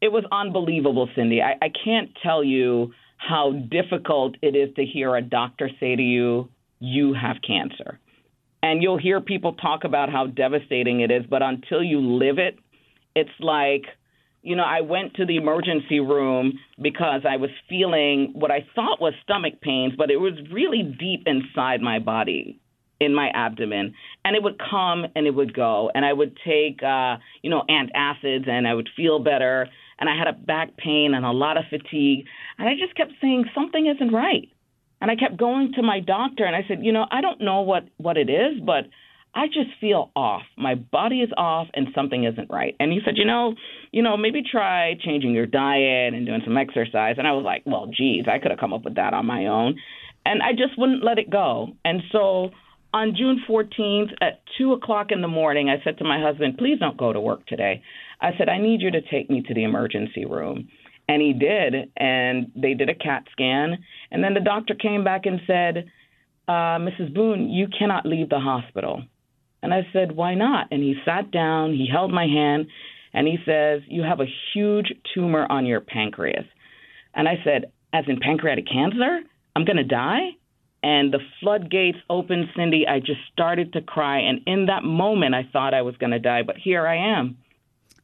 it 0.00 0.12
was 0.12 0.24
unbelievable, 0.30 1.08
Cindy. 1.14 1.40
I, 1.40 1.54
I 1.62 1.70
can't 1.84 2.10
tell 2.22 2.44
you 2.44 2.92
how 3.16 3.52
difficult 3.52 4.36
it 4.42 4.54
is 4.54 4.74
to 4.76 4.84
hear 4.84 5.16
a 5.16 5.22
doctor 5.22 5.70
say 5.80 5.96
to 5.96 6.02
you, 6.02 6.48
you 6.80 7.14
have 7.14 7.36
cancer 7.46 7.98
and 8.62 8.82
you'll 8.82 8.98
hear 8.98 9.20
people 9.20 9.54
talk 9.54 9.84
about 9.84 10.10
how 10.10 10.26
devastating 10.26 11.00
it 11.00 11.10
is, 11.10 11.24
but 11.28 11.42
until 11.42 11.82
you 11.82 12.00
live 12.00 12.38
it, 12.38 12.58
it's 13.14 13.30
like, 13.40 13.84
you 14.42 14.56
know, 14.56 14.64
I 14.64 14.80
went 14.80 15.14
to 15.14 15.26
the 15.26 15.36
emergency 15.36 16.00
room 16.00 16.58
because 16.80 17.22
I 17.28 17.36
was 17.36 17.50
feeling 17.68 18.32
what 18.34 18.50
I 18.50 18.66
thought 18.74 19.00
was 19.00 19.14
stomach 19.22 19.60
pains, 19.60 19.94
but 19.96 20.10
it 20.10 20.16
was 20.16 20.34
really 20.52 20.82
deep 20.82 21.22
inside 21.26 21.80
my 21.80 22.00
body, 22.00 22.60
in 23.00 23.14
my 23.14 23.30
abdomen, 23.34 23.94
and 24.24 24.36
it 24.36 24.42
would 24.42 24.58
come 24.58 25.06
and 25.14 25.26
it 25.26 25.34
would 25.34 25.54
go, 25.54 25.90
and 25.94 26.04
I 26.04 26.12
would 26.12 26.36
take, 26.44 26.82
uh, 26.82 27.16
you 27.42 27.50
know, 27.50 27.62
antacids, 27.70 28.48
and 28.48 28.66
I 28.66 28.74
would 28.74 28.88
feel 28.96 29.20
better, 29.20 29.68
and 29.98 30.08
I 30.10 30.16
had 30.16 30.26
a 30.26 30.32
back 30.32 30.76
pain 30.76 31.14
and 31.14 31.24
a 31.24 31.30
lot 31.30 31.56
of 31.56 31.64
fatigue, 31.70 32.26
and 32.58 32.68
I 32.68 32.72
just 32.74 32.96
kept 32.96 33.12
saying 33.20 33.44
something 33.54 33.86
isn't 33.86 34.12
right. 34.12 34.48
And 35.00 35.10
I 35.10 35.16
kept 35.16 35.36
going 35.36 35.72
to 35.74 35.82
my 35.82 35.98
doctor 35.98 36.44
and 36.44 36.54
I 36.54 36.64
said, 36.68 36.84
you 36.84 36.92
know, 36.92 37.06
I 37.10 37.20
don't 37.20 37.40
know 37.40 37.62
what, 37.62 37.88
what 37.96 38.16
it 38.16 38.30
is, 38.30 38.60
but 38.64 38.84
I 39.34 39.46
just 39.46 39.70
feel 39.80 40.10
off. 40.14 40.42
My 40.58 40.74
body 40.74 41.20
is 41.20 41.30
off 41.36 41.68
and 41.72 41.88
something 41.94 42.24
isn't 42.24 42.50
right. 42.50 42.76
And 42.78 42.92
he 42.92 43.00
said, 43.04 43.16
you 43.16 43.24
know, 43.24 43.54
you 43.90 44.02
know, 44.02 44.16
maybe 44.16 44.42
try 44.42 44.94
changing 45.02 45.32
your 45.32 45.46
diet 45.46 46.12
and 46.12 46.26
doing 46.26 46.42
some 46.44 46.58
exercise. 46.58 47.16
And 47.16 47.26
I 47.26 47.32
was 47.32 47.44
like, 47.44 47.62
well, 47.64 47.86
geez, 47.86 48.26
I 48.30 48.38
could 48.38 48.50
have 48.50 48.60
come 48.60 48.74
up 48.74 48.84
with 48.84 48.96
that 48.96 49.14
on 49.14 49.24
my 49.24 49.46
own. 49.46 49.78
And 50.26 50.42
I 50.42 50.52
just 50.52 50.78
wouldn't 50.78 51.02
let 51.02 51.18
it 51.18 51.30
go. 51.30 51.68
And 51.84 52.02
so 52.12 52.50
on 52.92 53.14
June 53.16 53.42
14th 53.48 54.12
at 54.20 54.42
2 54.58 54.72
o'clock 54.72 55.06
in 55.10 55.22
the 55.22 55.28
morning, 55.28 55.70
I 55.70 55.82
said 55.82 55.98
to 55.98 56.04
my 56.04 56.20
husband, 56.20 56.58
please 56.58 56.78
don't 56.78 56.98
go 56.98 57.12
to 57.12 57.20
work 57.20 57.46
today. 57.46 57.82
I 58.20 58.30
said, 58.36 58.50
I 58.50 58.58
need 58.58 58.82
you 58.82 58.90
to 58.90 59.00
take 59.00 59.30
me 59.30 59.42
to 59.48 59.54
the 59.54 59.64
emergency 59.64 60.26
room. 60.26 60.68
And 61.08 61.20
he 61.20 61.32
did, 61.32 61.90
and 61.96 62.52
they 62.54 62.74
did 62.74 62.88
a 62.88 62.94
CAT 62.94 63.24
scan. 63.32 63.78
And 64.10 64.22
then 64.22 64.34
the 64.34 64.40
doctor 64.40 64.74
came 64.74 65.02
back 65.04 65.22
and 65.24 65.40
said, 65.46 65.90
uh, 66.46 66.78
Mrs. 66.78 67.12
Boone, 67.12 67.50
you 67.50 67.66
cannot 67.76 68.06
leave 68.06 68.28
the 68.28 68.38
hospital. 68.38 69.02
And 69.62 69.72
I 69.72 69.86
said, 69.92 70.12
Why 70.12 70.34
not? 70.34 70.68
And 70.70 70.82
he 70.82 70.96
sat 71.04 71.30
down, 71.30 71.72
he 71.72 71.88
held 71.90 72.12
my 72.12 72.26
hand, 72.26 72.66
and 73.14 73.26
he 73.26 73.38
says, 73.46 73.82
You 73.88 74.02
have 74.02 74.20
a 74.20 74.26
huge 74.52 74.92
tumor 75.14 75.46
on 75.48 75.66
your 75.66 75.80
pancreas. 75.80 76.44
And 77.14 77.28
I 77.28 77.34
said, 77.44 77.72
As 77.92 78.04
in 78.08 78.18
pancreatic 78.20 78.66
cancer? 78.66 79.20
I'm 79.54 79.64
going 79.64 79.76
to 79.76 79.84
die? 79.84 80.30
And 80.82 81.12
the 81.12 81.20
floodgates 81.40 81.98
opened, 82.10 82.46
Cindy. 82.56 82.86
I 82.88 82.98
just 82.98 83.20
started 83.32 83.72
to 83.74 83.82
cry. 83.82 84.18
And 84.18 84.40
in 84.46 84.66
that 84.66 84.82
moment, 84.82 85.34
I 85.34 85.48
thought 85.52 85.74
I 85.74 85.82
was 85.82 85.96
going 85.98 86.10
to 86.10 86.18
die, 86.18 86.42
but 86.42 86.56
here 86.56 86.86
I 86.86 87.18
am. 87.18 87.38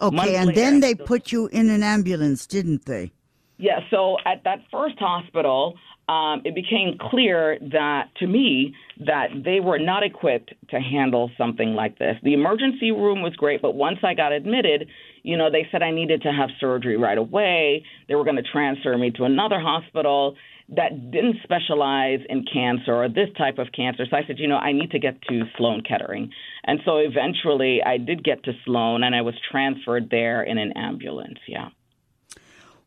Okay, 0.01 0.15
Months 0.15 0.33
and 0.33 0.47
later, 0.49 0.61
then 0.61 0.81
they 0.81 0.95
put 0.95 1.33
you 1.33 1.49
in 1.49 1.71
an 1.71 1.83
ambulance, 1.83 2.47
didn't 2.47 2.85
they? 2.85 3.11
Yeah, 3.57 3.81
so 3.91 4.17
at 4.25 4.45
that 4.45 4.61
first 4.71 4.97
hospital, 5.01 5.77
um, 6.09 6.43
it 6.45 6.55
became 6.55 6.97
clear 6.99 7.59
that 7.73 8.09
to 8.21 8.27
me 8.27 8.75
that 9.07 9.29
they 9.45 9.61
were 9.61 9.79
not 9.79 10.03
equipped 10.03 10.55
to 10.71 10.81
handle 10.81 11.31
something 11.37 11.75
like 11.75 11.99
this. 11.99 12.17
The 12.23 12.33
emergency 12.33 12.91
room 12.93 13.21
was 13.23 13.35
great, 13.37 13.61
but 13.61 13.75
once 13.75 13.99
I 14.03 14.15
got 14.15 14.33
admitted, 14.33 14.89
You 15.23 15.37
know, 15.37 15.51
they 15.51 15.67
said 15.71 15.83
I 15.83 15.91
needed 15.91 16.23
to 16.23 16.33
have 16.33 16.49
surgery 16.59 16.97
right 16.97 17.19
away. 17.19 17.85
They 18.09 18.15
were 18.15 18.25
going 18.25 18.37
to 18.37 18.43
transfer 18.43 18.97
me 18.97 19.11
to 19.13 19.25
another 19.25 19.61
hospital 19.61 20.37
that 20.71 21.11
didn't 21.11 21.37
specialize 21.43 22.21
in 22.29 22.45
cancer 22.51 22.95
or 22.95 23.09
this 23.09 23.29
type 23.37 23.59
of 23.59 23.69
cancer. 23.73 24.05
So 24.11 24.17
I 24.17 24.25
said, 24.27 24.39
you 24.39 24.47
know, 24.47 24.57
I 24.57 24.73
need 24.73 24.91
to 24.93 24.99
get 24.99 25.21
to 25.23 25.43
Sloan 25.57 25.83
Kettering. 25.83 26.31
And 26.65 26.81
so 26.85 26.99
eventually 26.99 27.83
I 27.85 27.97
did 27.99 28.23
get 28.23 28.45
to 28.45 28.53
Sloan 28.65 29.03
and 29.03 29.15
I 29.15 29.23
was 29.23 29.35
transferred 29.51 30.09
there 30.11 30.43
in 30.43 30.59
an 30.59 30.73
ambulance. 30.77 31.39
Yeah. 31.47 31.71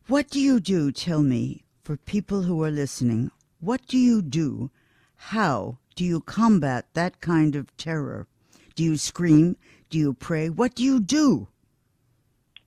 What 0.08 0.30
do 0.30 0.40
you 0.40 0.60
do, 0.60 0.92
tell 0.92 1.24
me, 1.24 1.64
for 1.84 1.98
people 1.98 2.44
who 2.44 2.64
are 2.64 2.72
listening? 2.72 3.32
What 3.60 3.86
do 3.88 3.98
you 3.98 4.22
do? 4.22 4.72
How 5.16 5.78
do 5.96 6.04
you 6.04 6.22
combat 6.22 6.86
that 6.94 7.22
kind 7.22 7.56
of 7.56 7.76
terror? 7.78 8.28
Do 8.76 8.84
you 8.84 8.98
scream? 8.98 9.58
Do 9.90 9.98
you 9.98 10.14
pray? 10.14 10.50
What 10.50 10.76
do 10.76 10.84
you 10.84 11.00
do? 11.00 11.48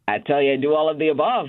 I 0.06 0.18
tell 0.18 0.42
you, 0.42 0.52
I 0.52 0.56
do 0.56 0.74
all 0.74 0.90
of 0.90 0.98
the 0.98 1.08
above. 1.08 1.46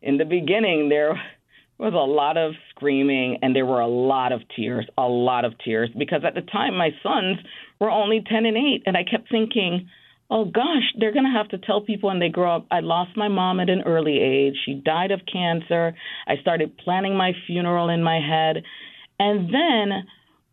In 0.00 0.18
the 0.18 0.24
beginning, 0.24 0.88
there 0.88 1.20
was 1.78 1.92
a 1.92 1.96
lot 1.96 2.36
of 2.36 2.52
screaming 2.70 3.38
and 3.42 3.54
there 3.54 3.66
were 3.66 3.80
a 3.80 3.88
lot 3.88 4.32
of 4.32 4.42
tears, 4.54 4.86
a 4.96 5.02
lot 5.02 5.44
of 5.44 5.54
tears, 5.64 5.90
because 5.98 6.22
at 6.24 6.34
the 6.34 6.42
time 6.42 6.76
my 6.76 6.90
sons 7.02 7.38
were 7.80 7.90
only 7.90 8.24
10 8.28 8.46
and 8.46 8.56
8. 8.56 8.82
And 8.86 8.96
I 8.96 9.04
kept 9.04 9.30
thinking, 9.30 9.88
oh 10.30 10.44
gosh, 10.44 10.92
they're 10.98 11.12
going 11.12 11.24
to 11.24 11.36
have 11.36 11.48
to 11.48 11.58
tell 11.58 11.80
people 11.80 12.08
when 12.10 12.18
they 12.18 12.28
grow 12.28 12.56
up. 12.56 12.66
I 12.70 12.80
lost 12.80 13.16
my 13.16 13.28
mom 13.28 13.60
at 13.60 13.70
an 13.70 13.82
early 13.86 14.18
age. 14.18 14.54
She 14.64 14.74
died 14.74 15.10
of 15.10 15.20
cancer. 15.30 15.94
I 16.26 16.36
started 16.40 16.76
planning 16.76 17.16
my 17.16 17.32
funeral 17.46 17.88
in 17.88 18.02
my 18.02 18.20
head. 18.20 18.62
And 19.18 19.52
then, 19.52 20.06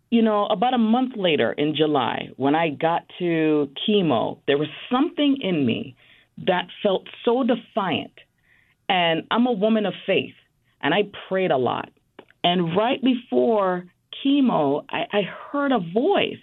you 0.10 0.22
know, 0.22 0.46
about 0.46 0.74
a 0.74 0.80
month 0.80 1.14
later 1.18 1.52
in 1.52 1.76
July, 1.76 2.30
when 2.38 2.56
I 2.56 2.70
got 2.70 3.02
to 3.20 3.70
chemo, 3.88 4.40
there 4.48 4.58
was 4.58 4.70
something 4.92 5.38
in 5.42 5.66
me 5.66 5.96
that 6.46 6.68
felt 6.82 7.08
so 7.24 7.44
defiant. 7.44 8.14
And 8.88 9.24
I'm 9.32 9.48
a 9.48 9.52
woman 9.52 9.86
of 9.86 9.94
faith, 10.06 10.36
and 10.82 10.94
I 10.94 11.10
prayed 11.28 11.52
a 11.52 11.58
lot. 11.58 11.90
And 12.44 12.76
right 12.78 13.02
before 13.02 13.86
chemo, 14.24 14.86
I, 14.90 15.06
I 15.12 15.22
heard 15.52 15.72
a 15.72 15.80
voice 15.80 16.38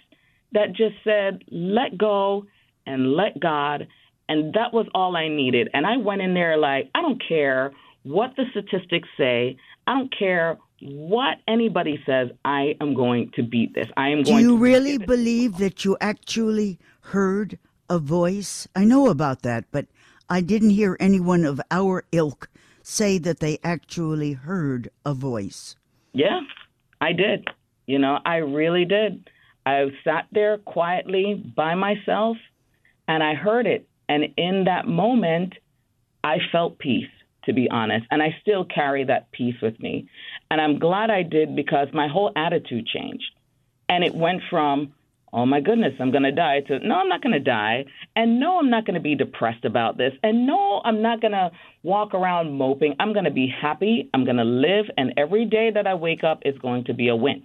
that 0.51 0.75
just 0.75 0.95
said, 1.03 1.43
let 1.49 1.97
go 1.97 2.45
and 2.85 3.13
let 3.13 3.39
God. 3.39 3.87
And 4.29 4.53
that 4.53 4.73
was 4.73 4.87
all 4.93 5.15
I 5.15 5.27
needed. 5.27 5.69
And 5.73 5.85
I 5.85 5.97
went 5.97 6.21
in 6.21 6.33
there 6.33 6.57
like, 6.57 6.89
I 6.95 7.01
don't 7.01 7.21
care 7.27 7.71
what 8.03 8.35
the 8.35 8.45
statistics 8.51 9.07
say. 9.17 9.57
I 9.85 9.97
don't 9.97 10.13
care 10.17 10.57
what 10.81 11.37
anybody 11.47 12.01
says. 12.05 12.29
I 12.43 12.75
am 12.81 12.93
going 12.93 13.31
to 13.35 13.43
beat 13.43 13.73
this. 13.73 13.87
I 13.97 14.09
am 14.09 14.23
Do 14.23 14.31
going 14.31 14.43
you 14.43 14.57
to 14.57 14.57
really 14.57 14.97
believe 14.97 15.57
that 15.57 15.85
you 15.85 15.97
actually 15.99 16.79
heard 17.01 17.57
a 17.89 17.99
voice? 17.99 18.67
I 18.75 18.85
know 18.85 19.09
about 19.09 19.41
that, 19.43 19.65
but 19.71 19.87
I 20.29 20.41
didn't 20.41 20.71
hear 20.71 20.97
anyone 20.99 21.45
of 21.45 21.61
our 21.69 22.05
ilk 22.11 22.49
say 22.81 23.17
that 23.17 23.39
they 23.39 23.59
actually 23.63 24.33
heard 24.33 24.89
a 25.05 25.13
voice. 25.13 25.75
Yeah, 26.13 26.41
I 27.01 27.13
did. 27.13 27.47
You 27.85 27.99
know, 27.99 28.19
I 28.25 28.37
really 28.37 28.85
did. 28.85 29.29
I 29.65 29.85
sat 30.03 30.27
there 30.31 30.57
quietly 30.57 31.35
by 31.55 31.75
myself 31.75 32.37
and 33.07 33.23
I 33.23 33.33
heard 33.33 33.67
it. 33.67 33.87
And 34.09 34.25
in 34.37 34.65
that 34.65 34.87
moment, 34.87 35.53
I 36.23 36.37
felt 36.51 36.79
peace, 36.79 37.09
to 37.45 37.53
be 37.53 37.69
honest. 37.69 38.05
And 38.11 38.21
I 38.21 38.35
still 38.41 38.65
carry 38.65 39.05
that 39.05 39.31
peace 39.31 39.55
with 39.61 39.79
me. 39.79 40.07
And 40.49 40.61
I'm 40.61 40.79
glad 40.79 41.09
I 41.09 41.23
did 41.23 41.55
because 41.55 41.87
my 41.93 42.07
whole 42.07 42.31
attitude 42.35 42.87
changed. 42.87 43.31
And 43.89 44.03
it 44.03 44.15
went 44.15 44.41
from, 44.49 44.93
oh 45.31 45.45
my 45.45 45.59
goodness, 45.59 45.93
I'm 45.99 46.11
going 46.11 46.23
to 46.23 46.31
die 46.31 46.61
to, 46.67 46.79
no, 46.79 46.95
I'm 46.95 47.09
not 47.09 47.21
going 47.21 47.33
to 47.33 47.39
die. 47.39 47.85
And 48.15 48.39
no, 48.39 48.59
I'm 48.59 48.69
not 48.69 48.85
going 48.85 48.95
to 48.95 49.01
be 49.01 49.15
depressed 49.15 49.65
about 49.65 49.97
this. 49.97 50.13
And 50.21 50.45
no, 50.45 50.81
I'm 50.83 51.01
not 51.01 51.21
going 51.21 51.33
to 51.33 51.51
walk 51.81 52.13
around 52.13 52.53
moping. 52.53 52.95
I'm 52.99 53.13
going 53.13 53.25
to 53.25 53.31
be 53.31 53.47
happy. 53.47 54.09
I'm 54.13 54.25
going 54.25 54.37
to 54.37 54.43
live. 54.43 54.85
And 54.97 55.13
every 55.17 55.45
day 55.45 55.71
that 55.73 55.87
I 55.87 55.95
wake 55.95 56.23
up 56.23 56.41
is 56.45 56.57
going 56.59 56.85
to 56.85 56.93
be 56.93 57.09
a 57.09 57.15
win. 57.15 57.43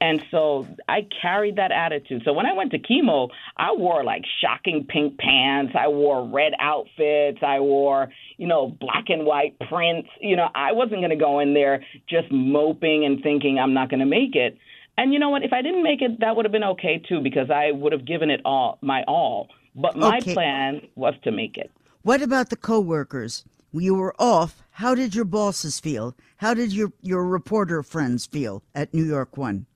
And 0.00 0.20
so 0.30 0.66
I 0.88 1.06
carried 1.22 1.56
that 1.56 1.72
attitude. 1.72 2.22
So 2.24 2.32
when 2.34 2.44
I 2.44 2.52
went 2.52 2.70
to 2.72 2.78
chemo, 2.78 3.30
I 3.56 3.72
wore 3.72 4.04
like 4.04 4.22
shocking 4.42 4.86
pink 4.88 5.18
pants. 5.18 5.72
I 5.78 5.88
wore 5.88 6.28
red 6.28 6.52
outfits. 6.60 7.38
I 7.42 7.60
wore, 7.60 8.08
you 8.36 8.46
know, 8.46 8.68
black 8.78 9.04
and 9.08 9.24
white 9.24 9.58
prints. 9.68 10.08
You 10.20 10.36
know, 10.36 10.48
I 10.54 10.72
wasn't 10.72 11.00
going 11.00 11.10
to 11.10 11.16
go 11.16 11.40
in 11.40 11.54
there 11.54 11.82
just 12.08 12.30
moping 12.30 13.04
and 13.06 13.22
thinking 13.22 13.58
I'm 13.58 13.72
not 13.72 13.88
going 13.88 14.00
to 14.00 14.06
make 14.06 14.34
it. 14.34 14.58
And 14.98 15.12
you 15.12 15.18
know 15.18 15.30
what? 15.30 15.42
If 15.42 15.52
I 15.52 15.62
didn't 15.62 15.82
make 15.82 16.02
it, 16.02 16.20
that 16.20 16.36
would 16.36 16.44
have 16.44 16.52
been 16.52 16.64
okay 16.64 17.02
too 17.06 17.20
because 17.22 17.50
I 17.50 17.70
would 17.72 17.92
have 17.92 18.06
given 18.06 18.30
it 18.30 18.40
all 18.44 18.78
my 18.82 19.02
all. 19.08 19.48
But 19.74 19.96
my 19.96 20.18
Okay. 20.18 20.32
plan 20.34 20.80
was 20.94 21.14
to 21.24 21.30
make 21.30 21.56
it. 21.58 21.70
What 22.02 22.22
about 22.22 22.50
the 22.50 22.56
coworkers? 22.56 23.44
You 23.72 23.94
were 23.94 24.14
off. 24.18 24.62
How 24.72 24.94
did 24.94 25.14
your 25.14 25.26
bosses 25.26 25.80
feel? 25.80 26.16
How 26.38 26.54
did 26.54 26.72
your, 26.72 26.92
your 27.02 27.24
reporter 27.26 27.82
friends 27.82 28.24
feel 28.24 28.62
at 28.74 28.94
New 28.94 29.04
York 29.04 29.36
One? 29.36 29.66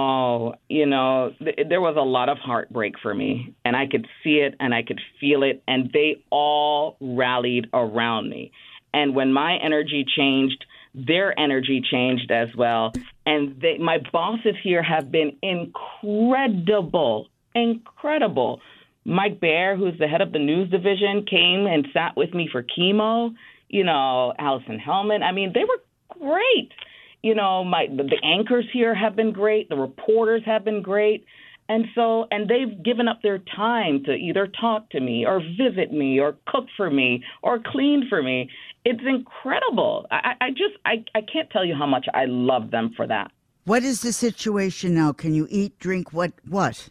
Oh, 0.00 0.54
you 0.68 0.86
know, 0.86 1.34
th- 1.40 1.66
there 1.68 1.80
was 1.80 1.96
a 1.96 2.02
lot 2.02 2.28
of 2.28 2.38
heartbreak 2.38 3.00
for 3.02 3.12
me, 3.12 3.52
and 3.64 3.74
I 3.74 3.88
could 3.88 4.06
see 4.22 4.36
it 4.36 4.54
and 4.60 4.72
I 4.72 4.84
could 4.84 5.00
feel 5.18 5.42
it, 5.42 5.60
and 5.66 5.90
they 5.92 6.22
all 6.30 6.96
rallied 7.00 7.66
around 7.72 8.30
me. 8.30 8.52
And 8.94 9.16
when 9.16 9.32
my 9.32 9.56
energy 9.56 10.06
changed, 10.16 10.64
their 10.94 11.36
energy 11.36 11.82
changed 11.90 12.30
as 12.30 12.46
well. 12.56 12.92
And 13.26 13.60
they, 13.60 13.78
my 13.78 13.98
bosses 14.12 14.54
here 14.62 14.84
have 14.84 15.10
been 15.10 15.36
incredible, 15.42 17.26
incredible. 17.56 18.60
Mike 19.04 19.40
Bear, 19.40 19.76
who's 19.76 19.98
the 19.98 20.06
head 20.06 20.20
of 20.20 20.30
the 20.30 20.38
news 20.38 20.70
division, 20.70 21.26
came 21.28 21.66
and 21.66 21.88
sat 21.92 22.16
with 22.16 22.32
me 22.34 22.48
for 22.52 22.62
chemo. 22.62 23.34
You 23.68 23.82
know, 23.82 24.32
Allison 24.38 24.78
Hellman. 24.78 25.24
I 25.24 25.32
mean, 25.32 25.52
they 25.52 25.64
were 25.64 25.82
great 26.20 26.70
you 27.28 27.34
know 27.34 27.54
my 27.74 27.82
the, 27.98 28.04
the 28.14 28.20
anchors 28.36 28.66
here 28.72 28.94
have 29.04 29.14
been 29.20 29.32
great 29.42 29.68
the 29.68 29.80
reporters 29.88 30.42
have 30.52 30.62
been 30.68 30.82
great 30.92 31.20
and 31.68 31.84
so 31.94 32.26
and 32.30 32.40
they've 32.50 32.74
given 32.82 33.06
up 33.12 33.18
their 33.22 33.40
time 33.64 34.02
to 34.06 34.12
either 34.12 34.44
talk 34.64 34.88
to 34.94 35.00
me 35.08 35.16
or 35.30 35.36
visit 35.64 35.88
me 35.92 36.18
or 36.18 36.30
cook 36.52 36.66
for 36.78 36.90
me 37.00 37.22
or 37.42 37.54
clean 37.74 38.00
for 38.10 38.20
me 38.22 38.38
it's 38.84 39.04
incredible 39.16 40.06
i, 40.10 40.18
I 40.30 40.32
I 40.46 40.50
just 40.50 40.74
I, 40.92 40.94
I 41.18 41.20
can't 41.32 41.48
tell 41.54 41.64
you 41.64 41.74
how 41.82 41.86
much 41.86 42.06
i 42.14 42.24
love 42.26 42.70
them 42.76 42.86
for 42.96 43.06
that 43.14 43.28
What 43.68 43.82
is 43.82 44.00
the 44.00 44.14
situation 44.14 44.94
now? 44.94 45.12
Can 45.12 45.34
you 45.34 45.46
eat, 45.50 45.78
drink, 45.78 46.04
what, 46.18 46.32
what? 46.48 46.88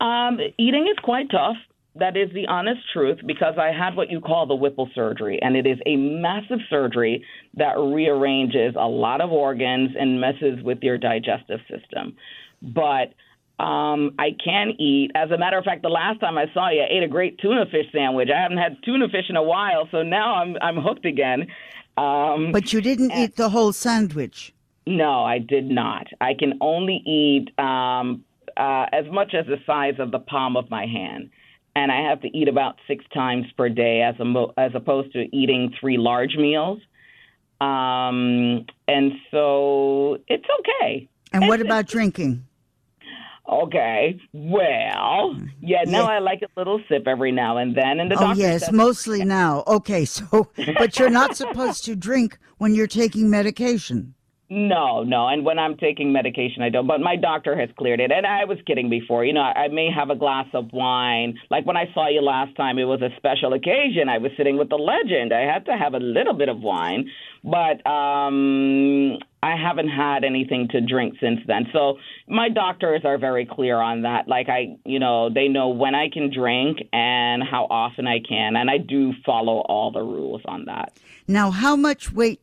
Um, 0.00 0.38
eating 0.56 0.86
is 0.90 0.98
quite 1.02 1.28
tough. 1.30 1.58
That 1.98 2.16
is 2.16 2.30
the 2.34 2.46
honest 2.46 2.80
truth 2.92 3.18
because 3.26 3.54
I 3.58 3.72
had 3.72 3.96
what 3.96 4.10
you 4.10 4.20
call 4.20 4.46
the 4.46 4.54
Whipple 4.54 4.88
surgery, 4.94 5.38
and 5.40 5.56
it 5.56 5.66
is 5.66 5.78
a 5.86 5.96
massive 5.96 6.58
surgery 6.68 7.24
that 7.54 7.78
rearranges 7.78 8.74
a 8.78 8.86
lot 8.86 9.20
of 9.20 9.30
organs 9.32 9.90
and 9.98 10.20
messes 10.20 10.62
with 10.62 10.78
your 10.82 10.98
digestive 10.98 11.60
system. 11.70 12.16
But 12.60 13.14
um, 13.62 14.14
I 14.18 14.30
can 14.44 14.72
eat. 14.78 15.12
As 15.14 15.30
a 15.30 15.38
matter 15.38 15.56
of 15.56 15.64
fact, 15.64 15.80
the 15.82 15.88
last 15.88 16.20
time 16.20 16.36
I 16.36 16.44
saw 16.52 16.68
you, 16.68 16.82
I 16.82 16.88
ate 16.94 17.02
a 17.02 17.08
great 17.08 17.38
tuna 17.38 17.64
fish 17.66 17.86
sandwich. 17.92 18.28
I 18.34 18.40
haven't 18.42 18.58
had 18.58 18.76
tuna 18.84 19.08
fish 19.08 19.26
in 19.30 19.36
a 19.36 19.42
while, 19.42 19.88
so 19.90 20.02
now 20.02 20.34
I'm 20.34 20.56
I'm 20.60 20.76
hooked 20.76 21.06
again. 21.06 21.46
Um, 21.96 22.52
But 22.52 22.74
you 22.74 22.82
didn't 22.82 23.12
eat 23.12 23.36
the 23.36 23.48
whole 23.48 23.72
sandwich. 23.72 24.52
no, 24.86 25.24
I 25.24 25.38
did 25.38 25.70
not. 25.70 26.06
I 26.20 26.34
can 26.34 26.58
only 26.60 26.96
eat 27.06 27.58
um, 27.58 28.24
uh, 28.56 28.84
as 28.92 29.06
much 29.10 29.34
as 29.34 29.46
the 29.46 29.56
size 29.66 29.94
of 29.98 30.10
the 30.10 30.18
palm 30.18 30.56
of 30.56 30.70
my 30.70 30.84
hand, 30.86 31.30
and 31.76 31.92
I 31.92 32.08
have 32.08 32.22
to 32.22 32.28
eat 32.28 32.48
about 32.48 32.76
six 32.88 33.04
times 33.12 33.44
per 33.56 33.68
day, 33.68 34.00
as 34.00 34.18
a 34.18 34.24
mo- 34.24 34.54
as 34.56 34.72
opposed 34.74 35.12
to 35.12 35.24
eating 35.36 35.72
three 35.78 35.98
large 35.98 36.34
meals. 36.36 36.80
Um, 37.60 38.64
and 38.88 39.12
so 39.30 40.18
it's 40.26 40.46
okay. 40.60 41.08
And 41.32 41.46
what 41.48 41.60
about 41.60 41.86
drinking? 41.86 42.46
Okay, 43.48 44.18
well, 44.32 45.36
yeah. 45.60 45.84
Now 45.86 46.08
Yeah. 46.08 46.16
I 46.16 46.18
like 46.18 46.42
a 46.42 46.48
little 46.58 46.80
sip 46.88 47.06
every 47.06 47.30
now 47.30 47.58
and 47.58 47.76
then, 47.76 48.00
and 48.00 48.10
the 48.10 48.16
Oh, 48.18 48.32
yes, 48.32 48.72
mostly 48.72 49.24
now. 49.24 49.62
Okay, 49.68 50.04
so, 50.04 50.48
but 50.78 50.98
you're 50.98 51.10
not 51.10 51.36
supposed 51.36 51.84
to 51.84 51.94
drink 51.94 52.38
when 52.58 52.74
you're 52.74 52.88
taking 52.88 53.30
medication. 53.30 54.14
No, 54.48 55.02
no. 55.02 55.26
And 55.26 55.44
when 55.44 55.58
I'm 55.58 55.76
taking 55.76 56.12
medication, 56.12 56.62
I 56.62 56.68
don't. 56.68 56.86
But 56.86 57.00
my 57.00 57.16
doctor 57.16 57.58
has 57.58 57.68
cleared 57.76 57.98
it. 57.98 58.12
And 58.12 58.24
I 58.24 58.44
was 58.44 58.58
kidding 58.64 58.88
before. 58.88 59.24
You 59.24 59.32
know, 59.32 59.40
I 59.40 59.66
may 59.68 59.90
have 59.90 60.08
a 60.08 60.14
glass 60.14 60.46
of 60.54 60.72
wine. 60.72 61.36
Like 61.50 61.66
when 61.66 61.76
I 61.76 61.92
saw 61.92 62.08
you 62.08 62.22
last 62.22 62.54
time, 62.56 62.78
it 62.78 62.84
was 62.84 63.02
a 63.02 63.08
special 63.16 63.54
occasion. 63.54 64.08
I 64.08 64.18
was 64.18 64.30
sitting 64.36 64.56
with 64.56 64.68
the 64.68 64.76
legend. 64.76 65.32
I 65.32 65.52
had 65.52 65.66
to 65.66 65.72
have 65.72 65.94
a 65.94 65.98
little 65.98 66.34
bit 66.34 66.48
of 66.48 66.60
wine. 66.60 67.10
But 67.42 67.84
um, 67.88 69.18
I 69.42 69.56
haven't 69.56 69.88
had 69.88 70.22
anything 70.22 70.68
to 70.70 70.80
drink 70.80 71.14
since 71.20 71.40
then. 71.48 71.66
So 71.72 71.98
my 72.28 72.48
doctors 72.48 73.02
are 73.04 73.18
very 73.18 73.46
clear 73.46 73.80
on 73.80 74.02
that. 74.02 74.28
Like 74.28 74.48
I, 74.48 74.76
you 74.84 75.00
know, 75.00 75.28
they 75.28 75.48
know 75.48 75.70
when 75.70 75.96
I 75.96 76.08
can 76.08 76.32
drink 76.32 76.78
and 76.92 77.42
how 77.42 77.66
often 77.68 78.06
I 78.06 78.18
can. 78.20 78.54
And 78.54 78.70
I 78.70 78.78
do 78.78 79.12
follow 79.24 79.58
all 79.68 79.90
the 79.90 80.02
rules 80.02 80.42
on 80.44 80.66
that. 80.66 80.92
Now, 81.28 81.50
how 81.50 81.74
much 81.74 82.12
weight 82.12 82.40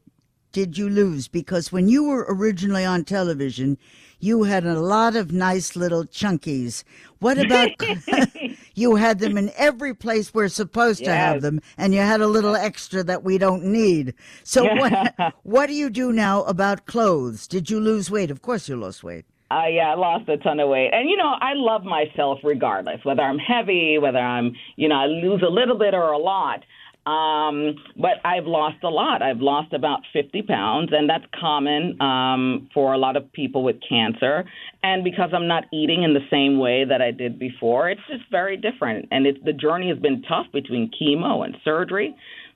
did 0.53 0.77
you 0.77 0.87
lose? 0.87 1.27
Because 1.27 1.71
when 1.71 1.89
you 1.89 2.05
were 2.05 2.25
originally 2.29 2.85
on 2.85 3.03
television, 3.03 3.77
you 4.19 4.43
had 4.43 4.65
a 4.65 4.79
lot 4.79 5.17
of 5.17 5.33
nice 5.33 5.75
little 5.75 6.05
chunkies. 6.05 6.85
What 7.19 7.37
about 7.37 7.71
you 8.75 8.95
had 8.95 9.19
them 9.19 9.37
in 9.37 9.51
every 9.57 9.93
place 9.93 10.33
we're 10.33 10.47
supposed 10.47 11.03
to 11.03 11.13
have 11.13 11.41
them, 11.41 11.59
and 11.77 11.93
you 11.93 11.99
had 11.99 12.21
a 12.21 12.27
little 12.27 12.55
extra 12.55 13.03
that 13.03 13.23
we 13.23 13.37
don't 13.37 13.65
need. 13.65 14.13
So 14.43 14.63
what 14.75 15.15
what 15.43 15.67
do 15.67 15.73
you 15.73 15.89
do 15.89 16.13
now 16.13 16.43
about 16.43 16.85
clothes? 16.85 17.47
Did 17.47 17.69
you 17.69 17.81
lose 17.81 18.09
weight? 18.09 18.31
Of 18.31 18.41
course 18.41 18.69
you 18.69 18.77
lost 18.77 19.03
weight. 19.03 19.25
Uh, 19.51 19.67
yeah, 19.67 19.91
I 19.91 19.95
lost 19.95 20.27
a 20.29 20.37
ton 20.37 20.59
of 20.59 20.69
weight. 20.69 20.89
And, 20.93 21.07
you 21.07 21.15
know, 21.15 21.35
I 21.39 21.53
love 21.53 21.83
myself 21.83 22.39
regardless, 22.43 23.03
whether 23.03 23.21
I'm 23.21 23.37
heavy, 23.37 23.99
whether 23.99 24.17
I'm, 24.17 24.55
you 24.77 24.87
know, 24.87 24.95
I 24.95 25.05
lose 25.05 25.43
a 25.45 25.51
little 25.51 25.77
bit 25.77 25.93
or 25.93 26.11
a 26.11 26.17
lot. 26.17 26.63
Um, 27.05 27.75
but 27.97 28.23
I've 28.23 28.45
lost 28.45 28.83
a 28.83 28.89
lot. 28.89 29.21
I've 29.21 29.41
lost 29.41 29.73
about 29.73 30.01
50 30.13 30.41
pounds, 30.43 30.91
and 30.93 31.09
that's 31.09 31.25
common 31.37 32.01
um, 32.01 32.69
for 32.73 32.93
a 32.93 32.97
lot 32.97 33.17
of 33.17 33.31
people 33.33 33.63
with 33.63 33.75
cancer. 33.87 34.45
And 34.83 35.03
because 35.03 35.31
I'm 35.33 35.47
not 35.47 35.65
eating 35.73 36.03
in 36.03 36.13
the 36.13 36.25
same 36.31 36.59
way 36.59 36.85
that 36.85 37.01
I 37.01 37.11
did 37.11 37.37
before, 37.37 37.89
it's 37.89 38.01
just 38.09 38.23
very 38.31 38.55
different. 38.55 39.09
And 39.11 39.27
it's, 39.27 39.39
the 39.43 39.51
journey 39.51 39.89
has 39.89 39.99
been 39.99 40.21
tough 40.21 40.45
between 40.53 40.91
chemo 40.91 41.43
and 41.43 41.55
surgery. 41.65 42.15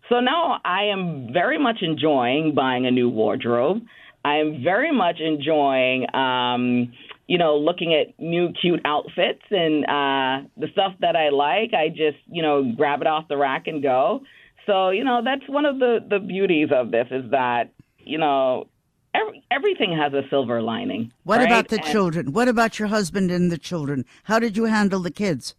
So 0.09 0.21
now 0.21 0.61
I 0.63 0.83
am 0.83 1.29
very 1.33 1.59
much 1.59 1.79
enjoying 1.81 2.53
buying 2.55 2.85
a 2.85 2.91
new 2.91 3.09
wardrobe. 3.09 3.81
I 4.23 4.37
am 4.37 4.63
very 4.63 4.95
much 4.95 5.19
enjoying, 5.19 6.05
um, 6.15 6.93
you 7.27 7.37
know, 7.37 7.57
looking 7.57 7.93
at 7.93 8.19
new 8.19 8.49
cute 8.59 8.79
outfits 8.85 9.43
and 9.51 9.83
uh, 9.85 10.47
the 10.57 10.67
stuff 10.71 10.93
that 11.01 11.15
I 11.15 11.29
like. 11.29 11.73
I 11.73 11.89
just, 11.89 12.17
you 12.27 12.41
know, 12.41 12.71
grab 12.75 13.01
it 13.01 13.07
off 13.07 13.27
the 13.27 13.37
rack 13.37 13.67
and 13.67 13.81
go. 13.83 14.21
So, 14.65 14.89
you 14.89 15.03
know, 15.03 15.21
that's 15.23 15.47
one 15.49 15.65
of 15.65 15.79
the 15.79 15.99
the 16.09 16.19
beauties 16.19 16.69
of 16.73 16.91
this 16.91 17.07
is 17.11 17.31
that, 17.31 17.71
you 17.99 18.17
know, 18.17 18.67
every, 19.13 19.43
everything 19.51 19.97
has 19.97 20.13
a 20.13 20.27
silver 20.29 20.61
lining. 20.61 21.11
What 21.23 21.39
right? 21.39 21.45
about 21.45 21.67
the 21.69 21.77
And- 21.77 21.85
children? 21.85 22.33
What 22.33 22.47
about 22.47 22.79
your 22.79 22.87
husband 22.87 23.31
and 23.31 23.51
the 23.51 23.57
children? 23.57 24.05
How 24.23 24.39
did 24.39 24.57
you 24.57 24.65
handle 24.65 24.99
the 25.01 25.11
kids? 25.11 25.55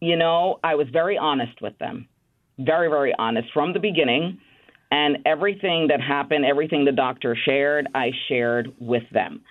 you 0.00 0.14
know, 0.14 0.60
I 0.62 0.76
was 0.76 0.86
very 0.92 1.18
honest 1.18 1.60
with 1.60 1.76
them, 1.78 2.06
very, 2.58 2.88
very 2.88 3.12
honest 3.18 3.48
from 3.52 3.72
the 3.72 3.80
beginning. 3.80 4.38
And 4.92 5.18
everything 5.26 5.88
that 5.88 6.00
happened, 6.00 6.44
everything 6.44 6.84
the 6.84 6.92
doctor 6.92 7.36
shared, 7.44 7.88
I 7.94 8.12
shared 8.28 8.72
with 8.78 9.02
them. 9.12 9.42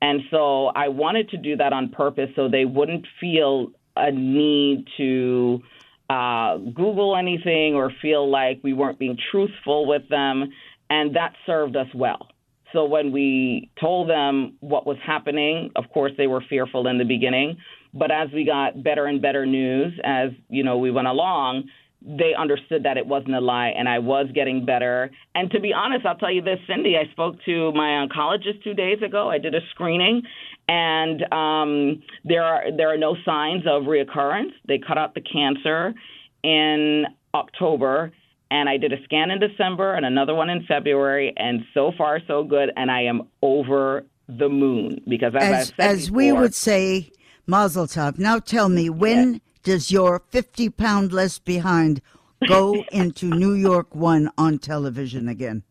And 0.00 0.20
so 0.30 0.66
I 0.66 0.88
wanted 0.88 1.30
to 1.30 1.36
do 1.36 1.56
that 1.56 1.72
on 1.72 1.88
purpose 1.88 2.30
so 2.36 2.48
they 2.48 2.64
wouldn't 2.64 3.06
feel 3.20 3.68
a 3.96 4.10
need 4.10 4.86
to 4.98 5.62
uh, 6.10 6.58
Google 6.58 7.16
anything 7.16 7.74
or 7.74 7.90
feel 8.02 8.30
like 8.30 8.60
we 8.62 8.72
weren't 8.72 8.98
being 8.98 9.16
truthful 9.30 9.86
with 9.86 10.08
them. 10.08 10.52
And 10.90 11.16
that 11.16 11.32
served 11.46 11.76
us 11.76 11.88
well. 11.94 12.28
So 12.72 12.84
when 12.84 13.10
we 13.10 13.70
told 13.80 14.10
them 14.10 14.56
what 14.60 14.86
was 14.86 14.98
happening, 15.04 15.70
of 15.76 15.84
course 15.92 16.12
they 16.18 16.26
were 16.26 16.42
fearful 16.48 16.86
in 16.88 16.98
the 16.98 17.04
beginning, 17.04 17.56
but 17.94 18.10
as 18.10 18.28
we 18.34 18.44
got 18.44 18.82
better 18.82 19.06
and 19.06 19.22
better 19.22 19.46
news 19.46 19.98
as, 20.04 20.30
you 20.48 20.62
know, 20.62 20.76
we 20.76 20.90
went 20.90 21.06
along, 21.06 21.64
they 22.02 22.34
understood 22.38 22.84
that 22.84 22.96
it 22.96 23.06
wasn't 23.06 23.34
a 23.34 23.40
lie 23.40 23.72
and 23.76 23.88
I 23.88 23.98
was 23.98 24.26
getting 24.34 24.64
better. 24.64 25.10
And 25.34 25.50
to 25.50 25.60
be 25.60 25.72
honest, 25.72 26.06
I'll 26.06 26.16
tell 26.16 26.30
you 26.30 26.42
this, 26.42 26.58
Cindy, 26.66 26.96
I 26.96 27.10
spoke 27.10 27.36
to 27.46 27.72
my 27.72 28.06
oncologist 28.06 28.62
2 28.62 28.74
days 28.74 29.02
ago. 29.02 29.30
I 29.30 29.38
did 29.38 29.54
a 29.54 29.60
screening 29.70 30.22
and 30.68 31.22
um 31.32 32.02
there 32.24 32.42
are 32.42 32.64
there 32.76 32.92
are 32.92 32.98
no 32.98 33.16
signs 33.24 33.64
of 33.66 33.84
reoccurrence. 33.84 34.52
They 34.66 34.78
cut 34.78 34.98
out 34.98 35.14
the 35.14 35.20
cancer 35.20 35.94
in 36.42 37.06
October 37.34 38.12
and 38.50 38.68
I 38.68 38.76
did 38.76 38.92
a 38.92 39.02
scan 39.04 39.30
in 39.30 39.40
December 39.40 39.94
and 39.94 40.06
another 40.06 40.34
one 40.34 40.50
in 40.50 40.64
February, 40.66 41.34
and 41.36 41.64
so 41.74 41.92
far 41.96 42.20
so 42.26 42.44
good. 42.44 42.70
And 42.76 42.90
I 42.90 43.02
am 43.02 43.22
over 43.42 44.04
the 44.28 44.48
moon 44.48 45.00
because 45.08 45.34
as, 45.34 45.72
As 45.72 45.72
as 45.78 46.10
we 46.10 46.32
would 46.32 46.54
say, 46.54 47.10
Mazel 47.46 47.86
Tov. 47.86 48.18
Now 48.18 48.38
tell 48.38 48.68
me, 48.68 48.90
when 48.90 49.40
does 49.66 49.90
your 49.90 50.22
fifty 50.30 50.70
pound 50.70 51.12
less 51.12 51.40
behind 51.40 52.00
go 52.46 52.84
into 52.92 53.26
New 53.26 53.52
York 53.52 53.96
One 53.96 54.30
on 54.38 54.58
television 54.58 55.28
again? 55.28 55.64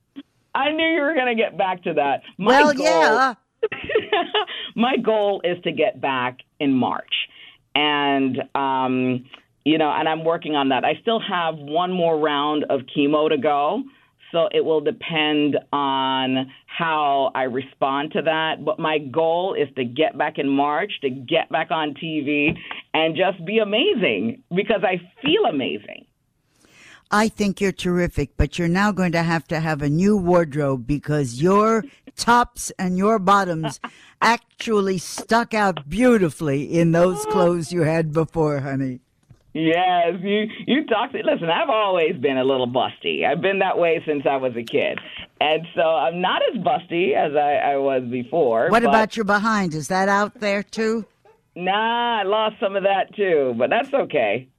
I 0.54 0.72
knew 0.72 0.86
you 0.86 1.02
were 1.02 1.14
going 1.14 1.34
to 1.36 1.42
get 1.42 1.58
back 1.58 1.82
to 1.84 1.94
that. 1.94 2.22
My 2.38 2.62
well, 2.62 2.74
goal, 2.74 2.86
yeah. 2.86 3.34
my 4.75 4.98
goal 4.98 5.42
is 5.46 5.58
to 5.64 5.72
get 5.72 6.02
back 6.02 6.40
in 6.60 6.74
March, 6.74 7.14
and 7.74 8.38
um, 8.54 9.25
you 9.64 9.78
know, 9.78 9.90
and 9.90 10.10
I'm 10.10 10.25
working 10.25 10.56
on 10.56 10.70
that. 10.70 10.84
I 10.84 11.00
still 11.02 11.22
have 11.22 11.56
one 11.56 11.94
more 11.94 12.20
round 12.20 12.66
of 12.70 12.82
chemo 12.82 13.30
to 13.30 13.38
go, 13.38 13.82
so 14.32 14.50
it 14.51 14.63
will 14.63 14.82
depend 14.82 15.58
on 15.72 16.51
how 16.65 17.32
I 17.34 17.44
respond 17.44 18.12
to 18.13 18.22
that. 18.24 18.65
But 18.65 18.79
my 18.79 18.98
goal 18.98 19.53
is 19.53 19.74
to 19.75 19.86
get 19.86 20.17
back 20.17 20.38
in 20.38 20.50
March, 20.50 20.91
to 21.01 21.10
get 21.10 21.50
back 21.50 21.72
on 21.72 21.94
TV, 21.94 22.57
and 22.94 23.16
just 23.16 23.44
be 23.46 23.59
amazing 23.59 24.44
because 24.50 24.83
I 24.83 24.98
feel 25.22 25.46
amazing. 25.50 26.05
I 27.11 27.29
think 27.29 27.61
you're 27.61 27.72
terrific, 27.72 28.35
but 28.35 28.57
you're 28.57 28.68
now 28.68 28.92
going 28.92 29.11
to 29.11 29.24
have 29.24 29.48
to 29.50 29.59
have 29.59 29.81
a 29.81 29.90
new 29.90 30.18
wardrobe 30.18 30.88
because 30.88 31.42
your 31.42 31.85
tops 32.18 32.72
and 32.79 32.98
your 32.98 33.20
bottoms 33.20 33.79
actually 34.22 34.98
stuck 34.98 35.53
out 35.53 35.88
beautifully 35.88 36.64
in 36.64 36.92
those 36.92 37.24
oh. 37.27 37.31
clothes 37.31 37.72
you 37.72 37.81
had 37.81 38.11
before, 38.11 38.59
honey. 38.61 39.01
Yes, 39.55 40.15
you 40.22 40.48
you 40.68 40.85
talked. 40.85 41.13
Listen, 41.13 41.50
I've 41.50 41.70
always 41.70 42.18
been 42.18 42.37
a 42.37 42.44
little 42.44 42.68
busty. 42.68 43.25
I've 43.25 43.39
been 43.39 43.59
that 43.59 43.77
way 43.77 44.03
since 44.05 44.24
I 44.29 44.35
was 44.35 44.53
a 44.57 44.63
kid, 44.63 45.00
and 45.39 45.65
so 45.74 45.81
I'm 45.81 46.20
not 46.20 46.41
as 46.53 46.61
busty 46.61 47.15
as 47.15 47.37
I, 47.37 47.72
I 47.72 47.77
was 47.77 48.03
before. 48.03 48.68
What 48.68 48.83
but- 48.83 48.89
about 48.89 49.15
your 49.15 49.24
behind? 49.24 49.74
Is 49.74 49.87
that 49.87 50.09
out 50.09 50.41
there 50.41 50.61
too? 50.61 51.05
Nah, 51.55 52.20
I 52.20 52.24
lost 52.24 52.57
some 52.59 52.75
of 52.75 52.83
that 52.83 53.15
too, 53.15 53.55
but 53.57 53.70
that's 53.70 53.94
okay. 53.94 54.50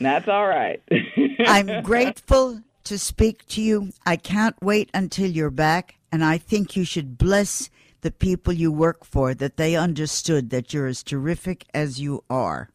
That's 0.00 0.26
all 0.26 0.46
right. 0.46 0.82
I'm 1.46 1.82
grateful 1.82 2.62
to 2.84 2.98
speak 2.98 3.46
to 3.48 3.60
you. 3.60 3.92
I 4.06 4.16
can't 4.16 4.56
wait 4.62 4.88
until 4.94 5.28
you're 5.28 5.50
back, 5.50 5.96
and 6.10 6.24
I 6.24 6.38
think 6.38 6.76
you 6.76 6.84
should 6.84 7.18
bless 7.18 7.68
the 8.00 8.10
people 8.10 8.54
you 8.54 8.72
work 8.72 9.04
for 9.04 9.34
that 9.34 9.58
they 9.58 9.76
understood 9.76 10.48
that 10.48 10.72
you're 10.72 10.86
as 10.86 11.02
terrific 11.02 11.66
as 11.74 12.00
you 12.00 12.24
are. 12.30 12.70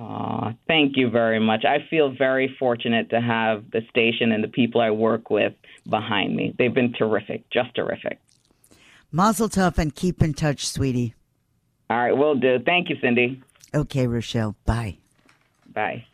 Aw, 0.00 0.52
thank 0.66 0.96
you 0.96 1.10
very 1.10 1.38
much. 1.38 1.64
I 1.66 1.86
feel 1.90 2.10
very 2.10 2.54
fortunate 2.58 3.10
to 3.10 3.20
have 3.20 3.70
the 3.70 3.82
station 3.90 4.32
and 4.32 4.42
the 4.42 4.48
people 4.48 4.80
I 4.80 4.90
work 4.90 5.28
with 5.28 5.52
behind 5.88 6.34
me. 6.34 6.54
They've 6.58 6.72
been 6.72 6.94
terrific, 6.94 7.48
just 7.50 7.74
terrific. 7.74 8.18
Mazel 9.12 9.48
tov 9.48 9.76
and 9.76 9.94
keep 9.94 10.22
in 10.22 10.32
touch, 10.32 10.66
sweetie. 10.66 11.14
All 11.90 11.98
right, 11.98 12.16
will 12.16 12.36
do. 12.36 12.58
Thank 12.64 12.88
you, 12.88 12.96
Cindy. 13.02 13.42
Okay, 13.74 14.06
Rochelle. 14.06 14.56
Bye. 14.64 14.98
Bye. 15.66 16.06